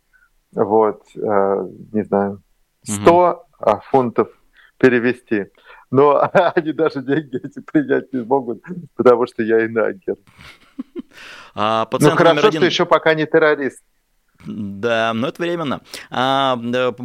Вот, 0.52 1.02
э, 1.16 1.68
не 1.92 2.04
знаю, 2.04 2.42
100 2.84 3.46
угу. 3.60 3.80
фунтов 3.90 4.28
перевести. 4.78 5.46
Но 5.90 6.28
они 6.54 6.72
даже 6.72 7.02
деньги 7.02 7.40
эти 7.42 7.60
принять 7.60 8.12
не 8.12 8.22
могут, 8.22 8.62
потому 8.96 9.26
что 9.26 9.42
я 9.42 9.66
инагер. 9.66 10.16
А, 11.54 11.88
ну 12.00 12.10
хорошо, 12.10 12.48
один... 12.48 12.60
что 12.60 12.66
еще 12.66 12.84
пока 12.84 13.14
не 13.14 13.26
террорист. 13.26 13.80
Да, 14.46 15.12
но 15.14 15.28
это 15.28 15.42
временно. 15.42 15.80
А, 16.10 16.58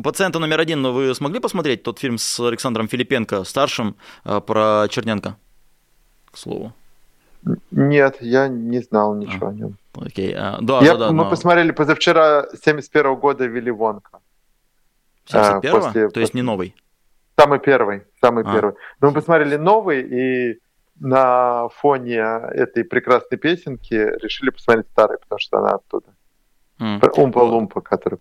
пациента 0.03 0.39
номер 0.39 0.59
один, 0.59 0.85
вы 0.87 1.13
смогли 1.15 1.39
посмотреть 1.39 1.83
тот 1.83 1.99
фильм 1.99 2.17
с 2.17 2.39
Александром 2.39 2.87
Филипенко, 2.87 3.43
старшим, 3.43 3.95
э, 4.25 4.39
про 4.41 4.87
Черненко, 4.89 5.37
к 6.31 6.37
слову? 6.37 6.73
Нет, 7.71 8.17
я 8.19 8.47
не 8.47 8.79
знал 8.81 9.15
ничего 9.15 9.47
а, 9.47 9.49
о 9.49 9.53
нем. 9.53 9.77
Окей, 9.93 10.33
а, 10.35 10.57
да, 10.61 10.79
я, 10.81 10.93
да, 10.93 11.07
да. 11.07 11.11
Мы 11.11 11.23
но... 11.23 11.29
посмотрели 11.29 11.71
позавчера 11.71 12.47
71 12.61 13.15
года 13.15 13.45
Вилли 13.45 13.69
Вонка. 13.69 14.19
71 15.25 15.69
а, 15.69 15.79
после... 15.79 16.09
То 16.09 16.19
есть 16.19 16.33
не 16.33 16.41
новый? 16.41 16.75
Самый 17.37 17.59
первый, 17.59 18.03
самый 18.21 18.43
а. 18.43 18.53
первый. 18.53 18.75
Но 18.99 19.09
мы 19.09 19.13
посмотрели 19.13 19.55
новый, 19.55 20.01
и 20.01 20.59
на 20.99 21.69
фоне 21.69 22.17
этой 22.17 22.83
прекрасной 22.83 23.37
песенки 23.37 23.93
решили 23.93 24.49
посмотреть 24.49 24.87
старый, 24.91 25.17
потому 25.17 25.39
что 25.39 25.59
она 25.59 25.75
оттуда. 25.75 26.07
Mm. 26.79 26.99
Умпа-лумпа, 27.17 27.81
который... 27.81 28.19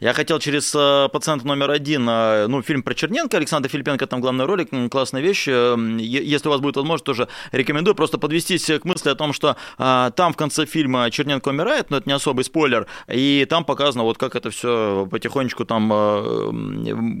Я 0.00 0.14
хотел 0.14 0.38
через 0.38 0.74
э, 0.74 1.10
пациента 1.12 1.46
номер 1.46 1.70
один, 1.70 2.08
э, 2.08 2.46
ну, 2.46 2.62
фильм 2.62 2.82
про 2.82 2.94
Черненко, 2.94 3.36
Александр 3.36 3.68
Филипенко, 3.68 4.06
там 4.06 4.22
главный 4.22 4.46
ролик, 4.46 4.70
классная 4.90 5.20
вещь. 5.20 5.46
Э, 5.46 5.76
если 5.98 6.48
у 6.48 6.52
вас 6.52 6.60
будет 6.62 6.76
возможность, 6.76 7.04
тоже 7.04 7.28
рекомендую 7.52 7.94
просто 7.94 8.16
подвестись 8.16 8.64
к 8.64 8.84
мысли 8.86 9.10
о 9.10 9.14
том, 9.14 9.34
что 9.34 9.56
там 9.76 10.32
в 10.32 10.36
конце 10.36 10.64
фильма 10.64 11.10
Черненко 11.10 11.50
умирает, 11.50 11.90
но 11.90 11.98
это 11.98 12.08
не 12.08 12.14
особый 12.14 12.44
спойлер, 12.44 12.86
и 13.08 13.46
там 13.48 13.64
показано 13.64 14.04
вот 14.04 14.16
как 14.16 14.36
это 14.36 14.48
все 14.50 15.06
потихонечку 15.10 15.66
там 15.66 15.90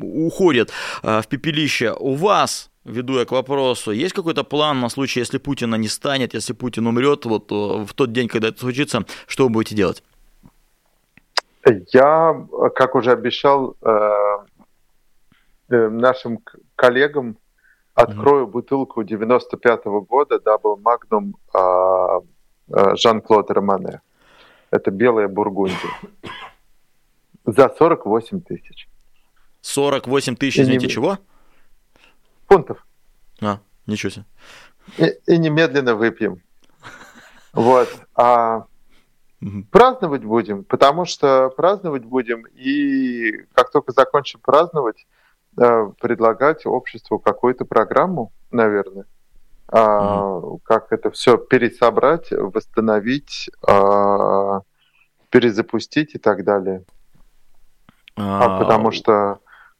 уходит 0.02 0.72
в 1.02 1.24
пепелище. 1.28 1.94
У 1.98 2.14
вас 2.14 2.70
веду 2.84 3.18
я 3.18 3.26
к 3.26 3.32
вопросу, 3.32 3.90
есть 3.90 4.14
какой-то 4.14 4.42
план 4.42 4.80
на 4.80 4.88
случай, 4.88 5.20
если 5.20 5.36
Путина 5.38 5.74
не 5.74 5.88
станет, 5.88 6.32
если 6.32 6.54
Путин 6.54 6.86
умрет, 6.86 7.26
вот 7.26 7.50
в 7.50 7.92
тот 7.94 8.12
день, 8.12 8.28
когда 8.28 8.48
это 8.48 8.60
случится, 8.60 9.04
что 9.26 9.44
вы 9.44 9.50
будете 9.50 9.74
делать? 9.74 10.02
Я, 11.66 12.46
как 12.74 12.94
уже 12.94 13.12
обещал 13.12 13.76
э, 13.82 14.10
э, 15.68 15.88
нашим 15.88 16.38
коллегам, 16.74 17.36
открою 17.94 18.46
mm-hmm. 18.46 18.50
бутылку 18.50 19.02
95-го 19.02 20.00
года 20.00 20.36
Double 20.36 20.80
Magnum 20.80 21.32
э, 21.54 22.96
Жан-Клод 22.96 23.50
Романе. 23.50 24.00
Это 24.70 24.90
белая 24.90 25.28
бургундия. 25.28 25.90
За 27.44 27.68
48 27.68 28.40
тысяч. 28.42 28.88
48 29.60 30.36
тысяч, 30.36 30.60
извините, 30.60 30.86
не... 30.86 30.92
чего? 30.92 31.18
Фунтов. 32.48 32.86
А, 33.42 33.60
ничего 33.86 34.10
себе. 34.10 34.24
И, 34.96 35.32
и 35.34 35.38
немедленно 35.38 35.94
выпьем. 35.94 36.42
Вот. 37.52 37.88
А 38.14 38.66
Праздновать 39.70 40.22
будем, 40.22 40.64
потому 40.64 41.06
что 41.06 41.50
праздновать 41.56 42.04
будем, 42.04 42.44
и 42.54 43.46
как 43.54 43.70
только 43.70 43.92
закончим 43.92 44.40
праздновать, 44.40 45.06
э, 45.56 45.92
предлагать 45.98 46.66
обществу 46.66 47.18
какую-то 47.18 47.64
программу, 47.64 48.32
наверное, 48.50 49.06
mm 49.70 50.60
как 50.64 50.92
это 50.92 51.10
все 51.10 51.38
пересобрать, 51.38 52.30
восстановить, 52.30 53.50
а, 53.66 54.60
перезапустить 55.30 56.14
и 56.14 56.18
так 56.18 56.44
далее. 56.44 56.84
А, 58.16 58.60
потому 58.60 58.90
что 58.90 59.38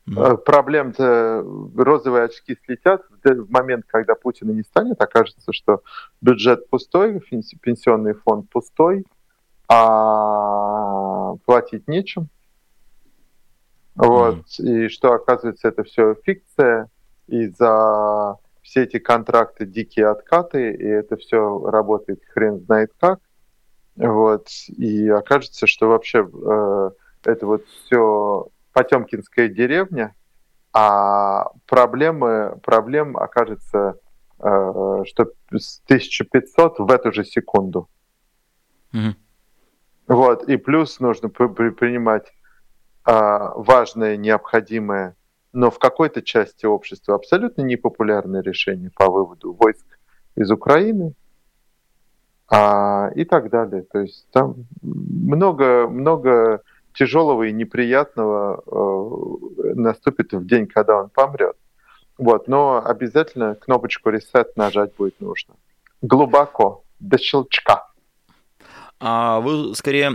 mm 0.08 0.38
проблем-то 0.44 1.44
розовые 1.76 2.24
очки 2.24 2.56
слетят. 2.64 3.02
В 3.22 3.50
момент, 3.50 3.84
когда 3.86 4.14
Путина 4.14 4.52
не 4.52 4.62
станет, 4.62 5.00
окажется, 5.00 5.52
что 5.52 5.82
бюджет 6.20 6.68
пустой, 6.70 7.20
пенсионный 7.62 8.14
фонд 8.14 8.48
пустой, 8.50 9.04
а 9.70 11.36
платить 11.46 11.86
нечем. 11.86 12.28
Вот. 13.94 14.44
Mm. 14.58 14.64
И 14.64 14.88
что, 14.88 15.12
оказывается, 15.12 15.68
это 15.68 15.84
все 15.84 16.16
фикция, 16.24 16.88
и 17.28 17.46
за 17.46 18.36
все 18.62 18.82
эти 18.82 18.98
контракты 18.98 19.66
дикие 19.66 20.08
откаты, 20.08 20.72
и 20.72 20.84
это 20.84 21.16
все 21.16 21.64
работает 21.66 22.20
хрен 22.32 22.58
знает 22.60 22.90
как. 22.98 23.20
Вот. 23.94 24.48
И 24.76 25.08
окажется, 25.08 25.68
что 25.68 25.88
вообще 25.88 26.28
э, 26.28 26.90
это 27.24 27.46
вот 27.46 27.64
все 27.66 28.48
Потемкинская 28.72 29.48
деревня, 29.48 30.16
а 30.72 31.50
проблемы, 31.66 32.58
проблем 32.64 33.16
окажется, 33.16 33.98
э, 34.40 35.02
что 35.06 35.32
с 35.52 35.80
1500 35.84 36.80
в 36.80 36.90
эту 36.90 37.12
же 37.12 37.24
секунду. 37.24 37.88
Mm-hmm. 38.92 39.14
Вот, 40.10 40.48
и 40.48 40.56
плюс 40.56 40.98
нужно 40.98 41.28
принимать 41.28 42.32
а, 43.04 43.52
важное, 43.54 44.16
необходимое, 44.16 45.14
но 45.52 45.70
в 45.70 45.78
какой-то 45.78 46.20
части 46.20 46.66
общества 46.66 47.14
абсолютно 47.14 47.62
непопулярное 47.62 48.42
решение 48.42 48.90
по 48.90 49.08
выводу 49.08 49.52
войск 49.52 49.86
из 50.34 50.50
Украины 50.50 51.14
а, 52.48 53.12
и 53.14 53.24
так 53.24 53.50
далее. 53.50 53.82
То 53.82 54.00
есть 54.00 54.26
там 54.32 54.66
много, 54.82 55.86
много 55.86 56.62
тяжелого 56.92 57.44
и 57.44 57.52
неприятного 57.52 58.64
э, 58.66 59.74
наступит 59.74 60.32
в 60.32 60.44
день, 60.44 60.66
когда 60.66 61.02
он 61.02 61.10
помрет. 61.10 61.54
Вот, 62.18 62.48
но 62.48 62.82
обязательно 62.84 63.54
кнопочку 63.54 64.10
reset 64.10 64.48
нажать 64.56 64.92
будет 64.96 65.20
нужно. 65.20 65.54
Глубоко, 66.02 66.82
до 66.98 67.16
щелчка. 67.16 67.89
А 69.02 69.40
вы 69.40 69.74
скорее 69.74 70.10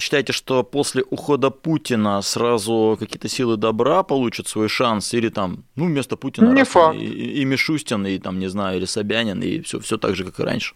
считаете, 0.00 0.32
что 0.32 0.64
после 0.64 1.04
ухода 1.10 1.50
Путина 1.50 2.20
сразу 2.22 2.96
какие-то 2.98 3.28
силы 3.28 3.56
добра 3.56 4.02
получат 4.02 4.48
свой 4.48 4.68
шанс, 4.68 5.14
или 5.14 5.28
там, 5.28 5.62
ну, 5.76 5.86
вместо 5.86 6.16
Путина 6.16 6.52
не 6.52 6.64
факт. 6.64 6.96
И, 6.96 7.40
и 7.40 7.44
Мишустин, 7.44 8.04
и 8.06 8.18
там, 8.18 8.40
не 8.40 8.48
знаю, 8.48 8.78
или 8.78 8.84
Собянин, 8.84 9.40
и 9.40 9.60
все, 9.60 9.78
все 9.78 9.96
так 9.96 10.16
же, 10.16 10.24
как 10.24 10.40
и 10.40 10.42
раньше? 10.42 10.74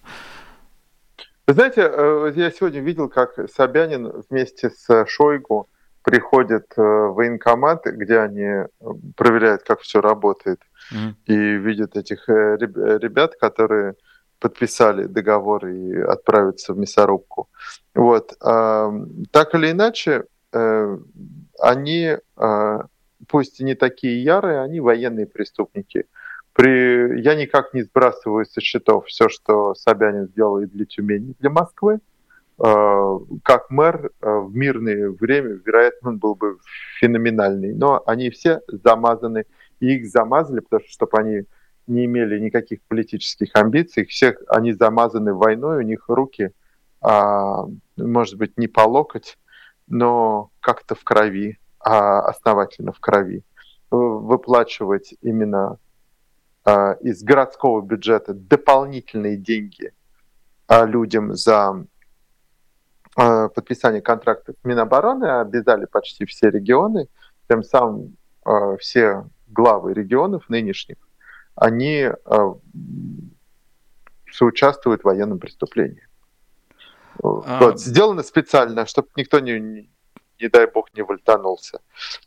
Вы 1.49 1.55
знаете, 1.55 1.83
э, 1.83 2.33
я 2.37 2.51
сегодня 2.53 2.81
видел, 2.81 3.09
как 3.09 3.33
Собянин 3.53 4.13
вместе 4.31 4.71
с 4.71 5.05
Шойгу 5.07 5.69
приходит 6.05 6.73
э, 6.77 6.83
в 6.83 7.15
военкомат, 7.15 7.85
где 7.85 8.21
они 8.21 8.43
э, 8.43 8.67
проверяют, 9.17 9.65
как 9.65 9.81
все 9.81 10.01
работает, 10.01 10.61
mm-hmm. 10.93 11.15
и 11.27 11.35
видят 11.57 11.97
этих 11.97 12.29
ребят, 12.29 13.35
которые 13.41 13.97
подписали 14.45 15.05
договор 15.05 15.67
и 15.67 16.01
отправятся 16.01 16.75
в 16.75 16.79
мясорубку. 16.79 17.49
Вот. 17.95 18.37
Так 18.39 19.55
или 19.55 19.71
иначе, 19.71 20.25
э, 20.53 20.99
они, 21.61 22.19
э, 22.37 22.79
пусть 23.27 23.61
и 23.61 23.65
не 23.65 23.75
такие 23.75 24.23
ярые, 24.23 24.61
они 24.61 24.81
военные 24.81 25.27
преступники. 25.27 26.05
При... 26.53 27.23
Я 27.23 27.35
никак 27.37 27.73
не 27.73 27.85
сбрасываю 27.85 28.45
со 28.45 28.61
счетов 28.61 29.07
все, 29.07 29.31
что 29.31 29.75
Собянин 29.75 30.27
сделал 30.27 30.61
и 30.61 30.67
для 30.67 30.85
Тюмени, 30.85 31.31
и 31.31 31.37
для 31.41 31.49
Москвы. 31.49 32.01
Э, 32.59 33.19
как 33.43 33.71
мэр 33.71 34.11
в 34.21 34.55
мирное 34.55 35.09
время, 35.09 35.59
вероятно, 35.65 36.11
он 36.11 36.19
был 36.19 36.35
бы 36.35 36.59
феноменальный. 37.01 37.75
Но 37.75 38.03
они 38.05 38.29
все 38.29 38.61
замазаны, 38.69 39.47
и 39.81 39.95
их 39.95 40.07
замазали, 40.07 40.61
потому 40.61 40.83
что, 40.83 40.93
чтобы 40.93 41.19
они 41.19 41.45
не 41.87 42.07
имели 42.07 42.39
никаких 42.39 42.83
политических 42.83 43.51
амбиций, 43.55 44.07
всех 44.07 44.39
они 44.49 44.73
замазаны 44.73 45.35
войной, 45.35 45.79
у 45.79 45.83
них 45.83 46.05
руки, 46.09 46.53
а, 47.01 47.65
может 47.97 48.37
быть, 48.37 48.57
не 48.59 48.69
по 48.69 48.81
локоть, 48.83 49.39
но 49.87 50.51
как-то 50.61 50.95
в 50.95 51.05
крови, 51.05 51.59
а 51.79 52.21
основательно 52.21 52.93
в 52.93 53.01
крови. 53.01 53.45
Выплачивать 53.91 55.15
именно 55.21 55.79
а, 56.65 56.93
из 57.01 57.23
городского 57.23 57.83
бюджета 57.83 58.33
дополнительные 58.33 59.37
деньги 59.37 59.93
а, 60.67 60.87
людям 60.87 61.35
за 61.35 61.85
а, 63.17 63.49
подписание 63.49 64.01
контракта 64.01 64.55
Минобороны 64.65 65.41
обязали 65.41 65.85
почти 65.85 66.25
все 66.25 66.51
регионы, 66.51 67.09
тем 67.49 67.63
самым 67.63 68.17
а, 68.45 68.77
все 68.79 69.29
главы 69.47 69.93
регионов 69.93 70.49
нынешних 70.49 70.97
они 71.55 72.09
э, 72.09 72.55
соучаствуют 74.31 75.03
в 75.03 75.05
военном 75.05 75.39
преступлении. 75.39 76.07
А... 77.23 77.59
Вот, 77.61 77.81
сделано 77.81 78.23
специально, 78.23 78.87
чтобы 78.87 79.09
никто 79.17 79.41
не, 79.41 79.89
не, 80.41 80.49
дай 80.49 80.67
бог, 80.67 80.93
не 80.95 81.03
вольтанулся. 81.03 81.81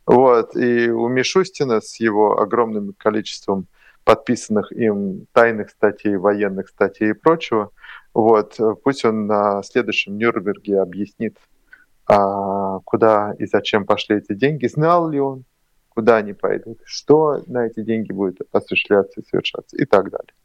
Вот. 0.05 0.55
И 0.55 0.89
у 0.89 1.07
Мишустина 1.07 1.81
с 1.81 1.99
его 1.99 2.39
огромным 2.39 2.93
количеством 2.97 3.67
подписанных 4.03 4.71
им 4.71 5.27
тайных 5.33 5.69
статей, 5.69 6.15
военных 6.15 6.69
статей 6.69 7.09
и 7.09 7.13
прочего, 7.13 7.71
вот, 8.13 8.57
пусть 8.83 9.03
он 9.03 9.27
на 9.27 9.61
следующем 9.63 10.17
Нюрнберге 10.17 10.79
объяснит, 10.79 11.37
а, 12.07 12.79
куда 12.85 13.35
и 13.37 13.45
зачем 13.45 13.85
пошли 13.85 14.15
эти 14.15 14.33
деньги, 14.33 14.65
знал 14.67 15.09
ли 15.09 15.19
он, 15.19 15.43
куда 15.97 16.17
они 16.17 16.33
пойдут, 16.33 16.79
что 16.86 17.41
на 17.47 17.65
эти 17.65 17.81
деньги 17.81 18.12
будет 18.12 18.41
осуществляться 18.51 19.19
и 19.19 19.26
совершаться 19.26 19.76
и 19.78 19.86
так 19.86 20.11
далее. 20.11 20.36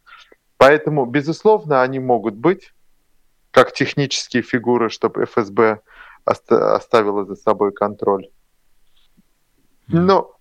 Поэтому, 0.57 1.05
безусловно, 1.05 1.83
они 1.83 1.99
могут 1.99 2.37
быть 2.37 2.73
как 3.51 3.75
технические 3.75 4.43
фигуры, 4.43 4.89
чтобы 4.89 5.27
ФСБ 5.27 5.83
оставила 6.25 7.27
за 7.27 7.35
собой 7.35 7.73
контроль. 7.73 8.31
Но 9.89 10.39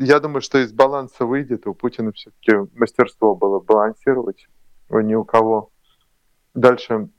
я 0.00 0.18
думаю, 0.18 0.40
что 0.40 0.58
из 0.58 0.72
баланса 0.72 1.24
выйдет. 1.24 1.68
У 1.68 1.74
Путина 1.74 2.10
все-таки 2.10 2.68
мастерство 2.74 3.36
было 3.36 3.60
балансировать. 3.60 4.48
Ни 4.90 5.14
у 5.14 5.24
кого. 5.24 5.70
Дальше 6.54 7.10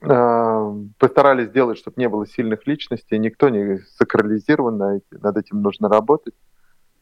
постарались 0.00 1.48
сделать, 1.48 1.78
чтобы 1.78 1.94
не 1.98 2.08
было 2.08 2.26
сильных 2.26 2.66
личностей. 2.66 3.18
Никто 3.18 3.48
не 3.48 3.78
сакрализирован, 3.96 5.00
над 5.10 5.36
этим 5.36 5.62
нужно 5.62 5.88
работать. 5.88 6.34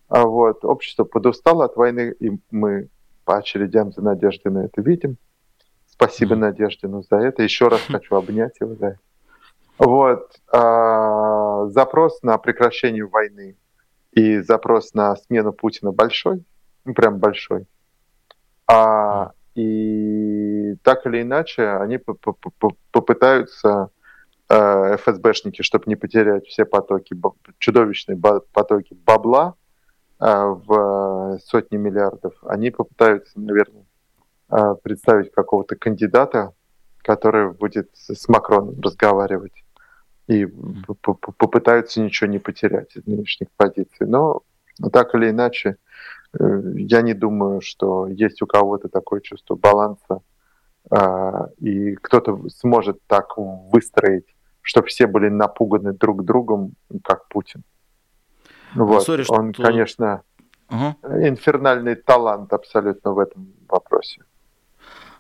А 0.09 0.25
вот, 0.25 0.65
общество 0.65 1.05
подустало 1.05 1.65
от 1.65 1.77
войны, 1.77 2.15
и 2.21 2.39
мы 2.51 2.89
по 3.25 3.37
очередям 3.37 3.93
за 3.93 4.03
Надеждиной 4.03 4.67
это 4.67 4.81
видим. 4.81 5.17
Спасибо. 5.87 6.37
Надеждину 6.37 7.03
за 7.03 7.17
это. 7.17 7.43
Еще 7.43 7.69
раз 7.69 7.81
хочу 7.89 8.15
обнять 8.17 8.59
его 8.61 8.75
за 8.75 8.87
это. 8.87 8.99
Вот. 9.79 10.41
А, 10.53 11.67
запрос 11.67 12.23
на 12.23 12.39
прекращение 12.39 13.07
войны 13.07 13.57
и 14.13 14.41
запрос 14.41 14.95
на 14.95 15.17
смену 15.17 15.53
Путина 15.53 15.93
большой, 15.93 16.45
ну, 16.85 16.95
прям 16.95 17.19
большой. 17.19 17.67
А, 18.67 19.33
и 19.55 20.75
так 20.83 21.07
или 21.07 21.23
иначе 21.23 21.69
они 21.69 21.99
попытаются 21.99 23.91
э, 24.49 24.97
ФСБшники, 24.97 25.63
чтобы 25.63 25.85
не 25.87 25.97
потерять 25.97 26.47
все 26.47 26.65
потоки, 26.65 27.17
чудовищные 27.59 28.19
потоки 28.19 28.95
бабла 29.07 29.55
э, 30.21 30.27
в 30.27 31.39
сотни 31.45 31.77
миллиардов, 31.77 32.35
они 32.43 32.71
попытаются, 32.71 33.39
наверное, 33.39 33.85
э, 34.51 34.75
представить 34.83 35.33
какого-то 35.33 35.77
кандидата, 35.77 36.53
который 36.99 37.53
будет 37.53 37.91
с 37.95 38.29
Макроном 38.29 38.81
разговаривать 38.81 39.65
и 40.27 40.47
попытаются 41.37 42.01
ничего 42.01 42.31
не 42.31 42.39
потерять 42.39 42.97
из 42.97 43.07
нынешних 43.07 43.49
позиций. 43.57 44.07
Но 44.07 44.43
так 44.91 45.15
или 45.15 45.31
иначе, 45.31 45.71
э, 45.71 45.77
я 46.39 47.03
не 47.03 47.15
думаю, 47.15 47.61
что 47.61 48.07
есть 48.09 48.43
у 48.43 48.47
кого-то 48.47 48.89
такое 48.89 49.21
чувство 49.21 49.55
баланса, 49.55 50.21
а, 50.91 51.49
и 51.59 51.95
кто-то 51.95 52.49
сможет 52.49 52.99
так 53.07 53.37
выстроить, 53.37 54.27
чтобы 54.63 54.89
все 54.89 55.07
были 55.07 55.29
напуганы 55.29 55.93
друг 55.93 56.25
другом, 56.25 56.73
как 57.03 57.29
Путин. 57.29 57.63
Вот. 58.75 59.09
Sorry, 59.09 59.25
Он, 59.29 59.55
что... 59.55 59.63
конечно, 59.63 60.23
угу. 60.71 60.97
инфернальный 61.27 61.95
талант 61.95 62.53
абсолютно 62.53 63.13
в 63.13 63.19
этом 63.19 63.53
вопросе. 63.69 64.23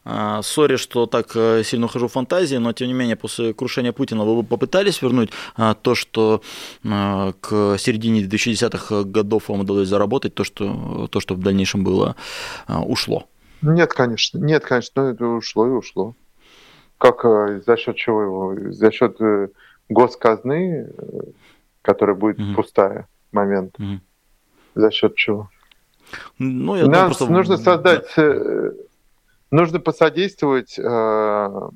А, 0.04 0.42
сори, 0.42 0.76
что 0.76 1.06
так 1.06 1.34
э, 1.34 1.62
сильно 1.64 1.86
ухожу 1.86 2.08
в 2.08 2.12
фантазии, 2.12 2.56
но 2.56 2.72
тем 2.72 2.88
не 2.88 2.92
менее, 2.94 3.16
после 3.16 3.54
крушения 3.54 3.92
Путина 3.92 4.24
вы 4.24 4.42
бы 4.42 4.44
попытались 4.46 5.00
вернуть 5.00 5.30
а, 5.56 5.74
то, 5.74 5.94
что 5.94 6.42
а, 6.84 7.32
к 7.40 7.78
середине 7.78 8.22
2010-х 8.22 9.04
годов 9.04 9.48
вам 9.48 9.60
удалось 9.60 9.88
заработать, 9.88 10.34
то, 10.34 10.44
что, 10.44 11.08
то, 11.10 11.20
что 11.20 11.34
в 11.34 11.40
дальнейшем 11.40 11.84
было, 11.84 12.16
ушло? 12.68 13.26
Нет, 13.62 13.94
конечно. 13.94 14.38
Нет, 14.38 14.64
конечно, 14.64 15.02
но 15.02 15.08
это 15.10 15.26
ушло 15.26 15.66
и 15.66 15.70
ушло. 15.70 16.14
Как 16.98 17.24
э, 17.24 17.62
за 17.66 17.76
счет 17.78 17.96
чего 17.96 18.22
его? 18.22 18.72
За 18.72 18.90
счет 18.90 19.18
э, 19.20 19.48
госказны, 19.88 20.90
которая 21.80 22.14
будет 22.14 22.38
угу. 22.38 22.56
пустая 22.56 23.08
в 23.30 23.34
момент. 23.34 23.74
Угу. 23.78 24.00
За 24.74 24.90
счет 24.90 25.14
чего? 25.16 25.48
Ну, 26.38 26.76
я 26.76 26.86
Нам 26.86 27.06
просто... 27.06 27.26
нужно 27.26 27.56
создать 27.56 28.06
да 28.16 28.72
нужно 29.54 29.78
посодействовать 29.78 30.78
э, 30.78 31.70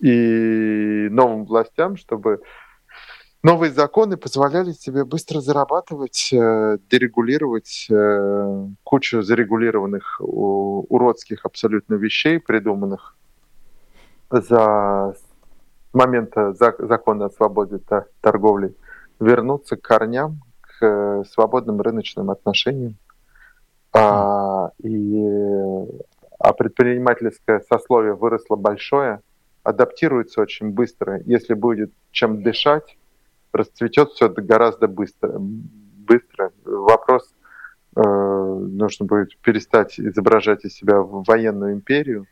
и 0.00 1.08
новым 1.10 1.44
властям, 1.44 1.96
чтобы 1.98 2.40
новые 3.42 3.70
законы 3.70 4.16
позволяли 4.16 4.72
себе 4.72 5.04
быстро 5.04 5.40
зарабатывать, 5.40 6.30
э, 6.32 6.78
дерегулировать 6.90 7.86
э, 7.90 8.66
кучу 8.82 9.22
зарегулированных 9.22 10.20
уродских 10.20 11.44
абсолютно 11.44 11.94
вещей, 11.94 12.40
придуманных 12.40 13.14
за 14.30 15.14
момента 15.92 16.54
закона 16.54 17.26
о 17.26 17.30
свободе 17.30 17.78
торговли, 18.22 18.74
вернуться 19.20 19.76
к 19.76 19.82
корням, 19.82 20.40
к 20.60 21.24
свободным 21.30 21.80
рыночным 21.80 22.30
отношениям. 22.30 22.96
А, 23.92 24.57
и, 24.78 25.24
а 26.38 26.52
предпринимательское 26.52 27.60
сословие 27.68 28.14
выросло 28.14 28.56
большое, 28.56 29.20
адаптируется 29.62 30.40
очень 30.40 30.70
быстро. 30.70 31.20
Если 31.26 31.54
будет 31.54 31.92
чем 32.10 32.42
дышать, 32.42 32.96
расцветет 33.52 34.10
все 34.10 34.28
гораздо 34.28 34.88
быстро. 34.88 35.36
быстро. 35.38 36.52
Вопрос, 36.64 37.34
э, 37.96 38.00
нужно 38.00 39.06
будет 39.06 39.36
перестать 39.38 39.98
изображать 39.98 40.64
из 40.64 40.74
себя 40.74 41.00
военную 41.00 41.74
империю 41.74 42.26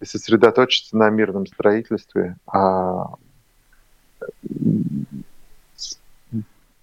и 0.00 0.04
сосредоточиться 0.04 0.96
на 0.96 1.10
мирном 1.10 1.46
строительстве, 1.46 2.36
а 2.46 3.14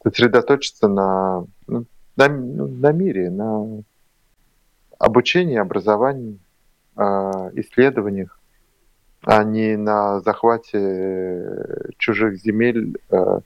сосредоточиться 0.04 0.88
на, 0.88 1.46
ну, 1.68 1.86
на, 2.16 2.28
ну, 2.30 2.68
на 2.68 2.92
мире, 2.92 3.30
на 3.30 3.82
обучении, 5.00 5.58
образовании, 5.58 6.40
а, 6.96 7.50
исследованиях, 7.54 8.40
а 9.24 9.44
не 9.44 9.76
на 9.76 10.22
захвате 10.22 11.92
чужих 11.98 12.38
земель 12.38 12.98
а, 13.10 13.40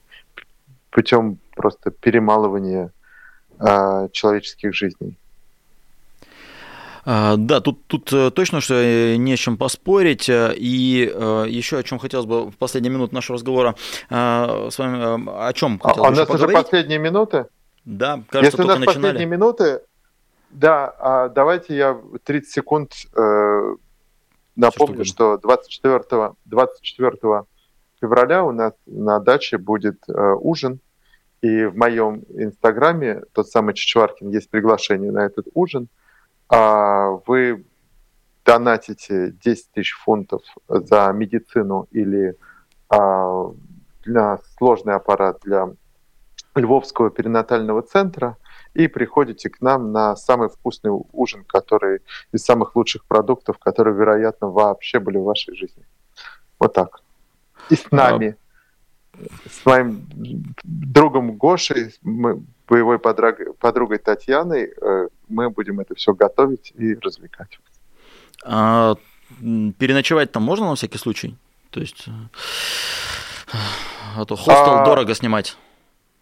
путем 0.90 1.38
просто 1.56 1.90
перемалывания 1.90 2.92
а, 3.58 4.08
человеческих 4.08 4.74
жизней. 4.74 5.16
Да, 7.06 7.60
тут, 7.60 7.86
тут 7.86 8.12
э, 8.12 8.30
точно, 8.30 8.60
что 8.60 8.74
э, 8.74 9.16
не 9.16 9.32
о 9.32 9.36
чем 9.38 9.56
поспорить. 9.56 10.28
И 10.28 11.10
э, 11.12 11.44
еще 11.48 11.78
о 11.78 11.82
чем 11.82 11.98
хотелось 11.98 12.26
бы 12.26 12.50
в 12.50 12.56
последние 12.58 12.92
минуты 12.92 13.14
нашего 13.14 13.36
разговора 13.36 13.74
с 14.10 14.78
вами, 14.78 15.48
о 15.48 15.52
чем 15.54 15.78
хотелось 15.78 16.08
а, 16.08 16.12
У 16.12 16.14
нас 16.14 16.28
поговорить. 16.28 16.56
уже 16.56 16.62
последние 16.62 16.98
минуты? 16.98 17.46
Да, 17.86 18.22
кажется, 18.28 18.58
Если 18.58 18.62
у 18.62 18.66
нас 18.66 18.78
начинали. 18.78 19.02
последние 19.02 19.26
минуты, 19.26 19.80
да, 20.50 20.92
а 20.98 21.28
давайте 21.28 21.76
я 21.76 22.00
30 22.24 22.50
секунд 22.50 22.92
э, 23.16 23.74
напомню, 24.56 25.04
что 25.04 25.38
24, 25.38 26.32
24 26.44 27.44
февраля 28.00 28.44
у 28.44 28.52
нас 28.52 28.72
на 28.86 29.20
даче 29.20 29.58
будет 29.58 30.02
э, 30.08 30.34
ужин, 30.40 30.80
и 31.40 31.64
в 31.64 31.76
моем 31.76 32.24
инстаграме, 32.30 33.22
тот 33.32 33.48
самый 33.48 33.74
Чичваркин, 33.74 34.28
есть 34.30 34.50
приглашение 34.50 35.12
на 35.12 35.24
этот 35.24 35.46
ужин. 35.54 35.88
А 36.48 37.10
вы 37.26 37.64
донатите 38.44 39.32
10 39.42 39.70
тысяч 39.72 39.92
фунтов 39.92 40.42
за 40.68 41.12
медицину 41.14 41.86
или 41.92 42.36
а, 42.90 43.52
для 44.02 44.38
сложный 44.58 44.94
аппарат 44.94 45.38
для 45.44 45.70
Львовского 46.56 47.10
перинатального 47.10 47.82
центра– 47.82 48.36
и 48.74 48.88
приходите 48.88 49.50
к 49.50 49.60
нам 49.60 49.92
на 49.92 50.16
самый 50.16 50.48
вкусный 50.48 50.92
ужин, 51.12 51.44
который 51.44 52.00
из 52.32 52.44
самых 52.44 52.76
лучших 52.76 53.04
продуктов, 53.04 53.58
которые, 53.58 53.94
вероятно, 53.96 54.48
вообще 54.48 55.00
были 55.00 55.18
в 55.18 55.24
вашей 55.24 55.56
жизни. 55.56 55.84
Вот 56.58 56.74
так. 56.74 57.02
И 57.68 57.76
с 57.76 57.90
нами, 57.90 58.36
с 59.50 59.64
моим 59.66 60.06
другом 60.62 61.36
Гошей, 61.36 61.94
мы, 62.02 62.42
боевой 62.68 62.98
подругой, 62.98 63.54
подругой 63.54 63.98
Татьяной, 63.98 64.72
э, 64.80 65.08
мы 65.28 65.50
будем 65.50 65.80
это 65.80 65.94
все 65.94 66.14
готовить 66.14 66.72
и 66.76 66.94
развлекать. 66.94 67.58
А 68.44 68.96
переночевать 69.78 70.32
там 70.32 70.42
можно 70.42 70.68
на 70.68 70.74
всякий 70.74 70.98
случай? 70.98 71.36
То 71.70 71.80
есть, 71.80 72.06
а 74.16 74.24
то 74.24 74.36
хостел 74.36 74.80
а... 74.80 74.84
дорого 74.84 75.14
снимать, 75.14 75.56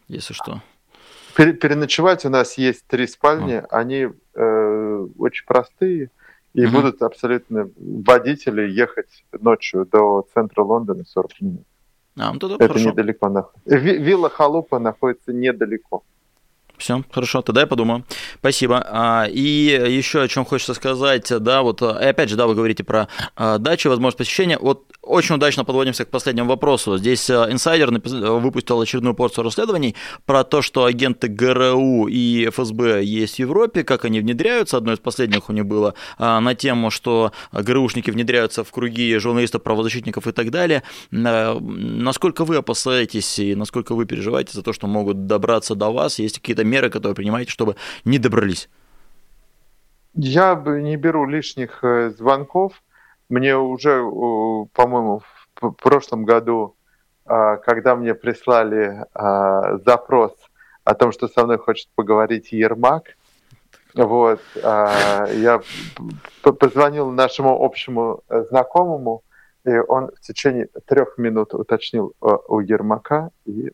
если 0.08 0.34
что 0.34 0.60
переночевать 1.38 2.24
у 2.24 2.30
нас 2.30 2.58
есть 2.58 2.86
три 2.86 3.06
спальни, 3.06 3.56
mm. 3.56 3.66
они 3.70 4.08
э, 4.34 5.06
очень 5.18 5.46
простые, 5.46 6.10
и 6.54 6.64
mm-hmm. 6.64 6.70
будут 6.70 7.02
абсолютно 7.02 7.70
водители 7.76 8.68
ехать 8.68 9.24
ночью 9.32 9.86
до 9.86 10.26
центра 10.34 10.62
Лондона 10.62 11.04
40 11.04 11.40
минут. 11.40 11.66
А, 12.18 12.32
ну, 12.32 12.54
Это 12.56 12.66
хорошо. 12.66 12.90
недалеко. 12.90 13.52
Вилла 13.64 14.28
Халупа 14.28 14.78
находится 14.78 15.32
недалеко. 15.32 16.02
Все, 16.78 17.02
хорошо, 17.10 17.42
тогда 17.42 17.62
я 17.62 17.66
подумаю. 17.66 18.04
Спасибо. 18.38 18.86
А, 18.88 19.26
и 19.28 19.42
еще 19.42 20.22
о 20.22 20.28
чем 20.28 20.44
хочется 20.44 20.74
сказать, 20.74 21.30
да, 21.40 21.62
вот, 21.62 21.82
и 21.82 21.84
опять 21.84 22.30
же, 22.30 22.36
да, 22.36 22.46
вы 22.46 22.54
говорите 22.54 22.84
про 22.84 23.08
а, 23.36 23.58
дачи, 23.58 23.88
возможность 23.88 24.16
посещения. 24.16 24.58
Вот 24.60 24.84
очень 25.02 25.34
удачно 25.34 25.64
подводимся 25.64 26.04
к 26.04 26.08
последнему 26.08 26.48
вопросу. 26.48 26.96
Здесь 26.96 27.28
а, 27.30 27.48
инсайдер 27.50 27.90
выпустил 27.90 28.80
очередную 28.80 29.14
порцию 29.14 29.44
расследований 29.44 29.96
про 30.24 30.44
то, 30.44 30.62
что 30.62 30.84
агенты 30.84 31.26
ГРУ 31.26 32.06
и 32.06 32.48
ФСБ 32.48 33.02
есть 33.02 33.36
в 33.36 33.38
Европе, 33.40 33.82
как 33.82 34.04
они 34.04 34.20
внедряются. 34.20 34.76
Одно 34.76 34.92
из 34.92 35.00
последних 35.00 35.48
у 35.48 35.52
них 35.52 35.66
было 35.66 35.94
на 36.18 36.54
тему, 36.54 36.90
что 36.90 37.32
ГРУшники 37.52 38.10
внедряются 38.10 38.62
в 38.62 38.70
круги 38.70 39.16
журналистов, 39.18 39.62
правозащитников 39.62 40.26
и 40.26 40.32
так 40.32 40.50
далее. 40.50 40.82
Насколько 41.10 42.44
вы 42.44 42.56
опасаетесь 42.56 43.38
и 43.38 43.54
насколько 43.54 43.94
вы 43.94 44.06
переживаете 44.06 44.52
за 44.52 44.62
то, 44.62 44.72
что 44.72 44.86
могут 44.86 45.26
добраться 45.26 45.74
до 45.74 45.90
вас? 45.90 46.18
Есть 46.18 46.38
какие-то 46.38 46.64
меры, 46.68 46.90
которые 46.90 47.14
принимаете, 47.14 47.50
чтобы 47.50 47.76
не 48.04 48.18
добрались? 48.18 48.68
Я 50.14 50.54
не 50.54 50.96
беру 50.96 51.26
лишних 51.26 51.82
э, 51.82 52.10
звонков. 52.10 52.82
Мне 53.28 53.56
уже, 53.56 54.00
по-моему, 54.72 55.22
в 55.60 55.70
прошлом 55.72 56.24
году, 56.24 56.76
а, 57.26 57.56
когда 57.56 57.94
мне 57.94 58.14
прислали 58.14 59.04
а, 59.14 59.78
запрос 59.78 60.32
о 60.84 60.94
том, 60.94 61.12
что 61.12 61.28
со 61.28 61.44
мной 61.44 61.58
хочет 61.58 61.88
поговорить 61.94 62.52
Ермак, 62.52 63.16
вот, 63.94 64.40
а, 64.62 65.26
я 65.32 65.60
позвонил 66.42 67.10
нашему 67.10 67.62
общему 67.62 68.22
знакомому, 68.28 69.22
И 69.64 69.76
он 69.76 70.10
в 70.16 70.20
течение 70.20 70.68
трех 70.86 71.18
минут 71.18 71.52
уточнил 71.52 72.14
у 72.20 72.60
Ермака, 72.60 73.30
и 73.44 73.72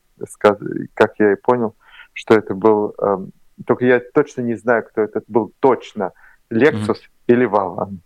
как 0.95 1.15
я 1.19 1.33
и 1.33 1.37
понял, 1.37 1.75
что 2.15 2.35
это 2.35 2.55
был... 2.55 2.95
Эм, 2.99 3.33
только 3.67 3.85
я 3.85 4.01
точно 4.15 4.41
не 4.41 4.55
знаю, 4.55 4.85
кто 4.85 5.03
это 5.03 5.23
был 5.29 5.53
точно, 5.61 6.13
Lexus 6.51 6.89
mm-hmm. 6.89 7.11
или 7.29 7.45
Валан. 7.45 8.01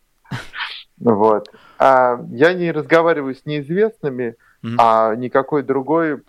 Вот. 0.98 1.48
А 1.78 2.20
я 2.30 2.54
не 2.54 2.72
разговариваю 2.72 3.36
с 3.36 3.46
неизвестными, 3.46 4.34
mm-hmm. 4.64 4.74
а 4.78 5.14
никакой 5.14 5.62
другой 5.62 6.20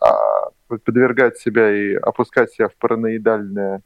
а, 0.00 0.50
подвергать 0.68 1.38
себя 1.38 1.70
и 1.70 1.94
опускать 1.94 2.52
себя 2.52 2.68
в 2.68 2.74
параноидальное 2.76 3.82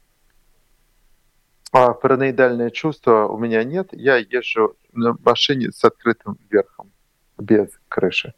а 1.71 1.93
параноидальное 1.93 2.69
чувство 2.69 3.27
у 3.27 3.37
меня 3.37 3.63
нет. 3.63 3.89
Я 3.91 4.17
езжу 4.17 4.75
на 4.93 5.17
машине 5.23 5.71
с 5.71 5.83
открытым 5.83 6.37
верхом, 6.49 6.91
без 7.37 7.69
крыши. 7.89 8.33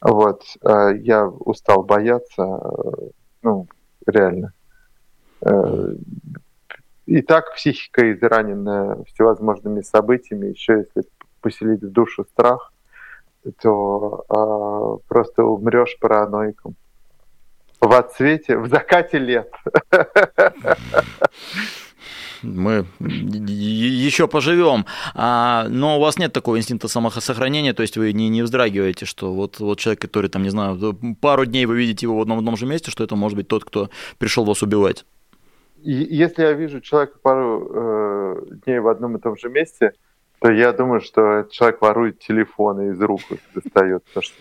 Вот. 0.00 0.42
А 0.62 0.90
я 0.90 1.26
устал 1.26 1.82
бояться, 1.82 2.44
ну, 3.42 3.66
реально. 4.06 4.52
Э, 5.42 5.94
и 7.06 7.22
так 7.22 7.54
психика 7.54 8.12
изранена 8.12 9.04
всевозможными 9.04 9.80
событиями, 9.80 10.48
еще 10.48 10.78
если 10.78 11.08
поселить 11.40 11.82
в 11.82 11.90
душу 11.92 12.24
страх, 12.24 12.72
то 13.62 14.24
а, 14.28 14.96
просто 15.08 15.44
умрешь 15.44 15.96
параноиком. 16.00 16.74
В 17.80 17.92
отсвете, 17.92 18.58
в 18.58 18.68
закате 18.68 19.18
лет. 19.18 19.52
мы 22.46 22.86
еще 23.00 24.28
поживем. 24.28 24.86
А, 25.14 25.66
но 25.68 25.98
у 25.98 26.00
вас 26.00 26.18
нет 26.18 26.32
такого 26.32 26.58
инстинкта 26.58 26.88
самосохранения, 26.88 27.72
то 27.72 27.82
есть 27.82 27.96
вы 27.96 28.12
не, 28.12 28.28
не 28.28 28.42
вздрагиваете, 28.42 29.04
что 29.04 29.32
вот, 29.32 29.60
вот 29.60 29.78
человек, 29.78 30.00
который, 30.00 30.30
там, 30.30 30.42
не 30.42 30.50
знаю, 30.50 30.78
пару 31.20 31.44
дней 31.44 31.66
вы 31.66 31.76
видите 31.76 32.06
его 32.06 32.18
в 32.18 32.22
одном, 32.22 32.38
в 32.38 32.40
одном 32.40 32.56
же 32.56 32.66
месте, 32.66 32.90
что 32.90 33.04
это 33.04 33.16
может 33.16 33.36
быть 33.36 33.48
тот, 33.48 33.64
кто 33.64 33.90
пришел 34.18 34.44
вас 34.44 34.62
убивать. 34.62 35.04
Если 35.78 36.42
я 36.42 36.52
вижу 36.52 36.80
человека 36.80 37.18
пару 37.22 37.70
э, 37.72 38.36
дней 38.64 38.80
в 38.80 38.88
одном 38.88 39.16
и 39.16 39.20
том 39.20 39.36
же 39.36 39.48
месте, 39.48 39.92
то 40.40 40.50
я 40.50 40.72
думаю, 40.72 41.00
что 41.00 41.46
человек 41.50 41.80
ворует 41.80 42.18
телефоны 42.18 42.90
из 42.90 43.00
рук 43.00 43.20
достает, 43.54 44.04
потому 44.04 44.22
что 44.22 44.34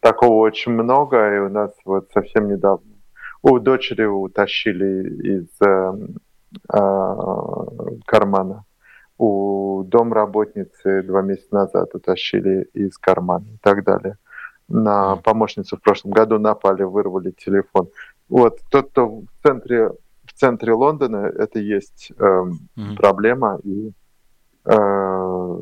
такого 0.00 0.44
очень 0.44 0.72
много, 0.72 1.34
и 1.34 1.38
у 1.38 1.48
нас 1.48 1.72
вот 1.84 2.08
совсем 2.12 2.48
недавно 2.48 2.92
у 3.42 3.58
дочери 3.58 4.04
утащили 4.04 5.38
из 5.38 5.48
э, 5.60 5.92
кармана. 8.04 8.64
У 9.18 9.84
домработницы 9.84 11.02
два 11.02 11.22
месяца 11.22 11.54
назад 11.54 11.94
утащили 11.94 12.68
из 12.72 12.98
кармана 12.98 13.46
и 13.54 13.58
так 13.58 13.84
далее. 13.84 14.16
На 14.68 15.16
помощницу 15.16 15.76
в 15.76 15.80
прошлом 15.80 16.12
году 16.12 16.38
напали, 16.38 16.82
вырвали 16.82 17.30
телефон. 17.30 17.88
Вот 18.28 18.60
тот, 18.70 18.90
кто 18.90 19.06
в 19.08 19.26
центре, 19.42 19.90
в 20.24 20.32
центре 20.34 20.72
Лондона, 20.72 21.30
это 21.36 21.58
есть 21.58 22.10
э, 22.18 22.22
mm-hmm. 22.24 22.96
проблема. 22.96 23.60
И 23.62 23.92
э, 24.64 25.58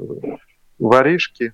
воришки. 0.78 1.53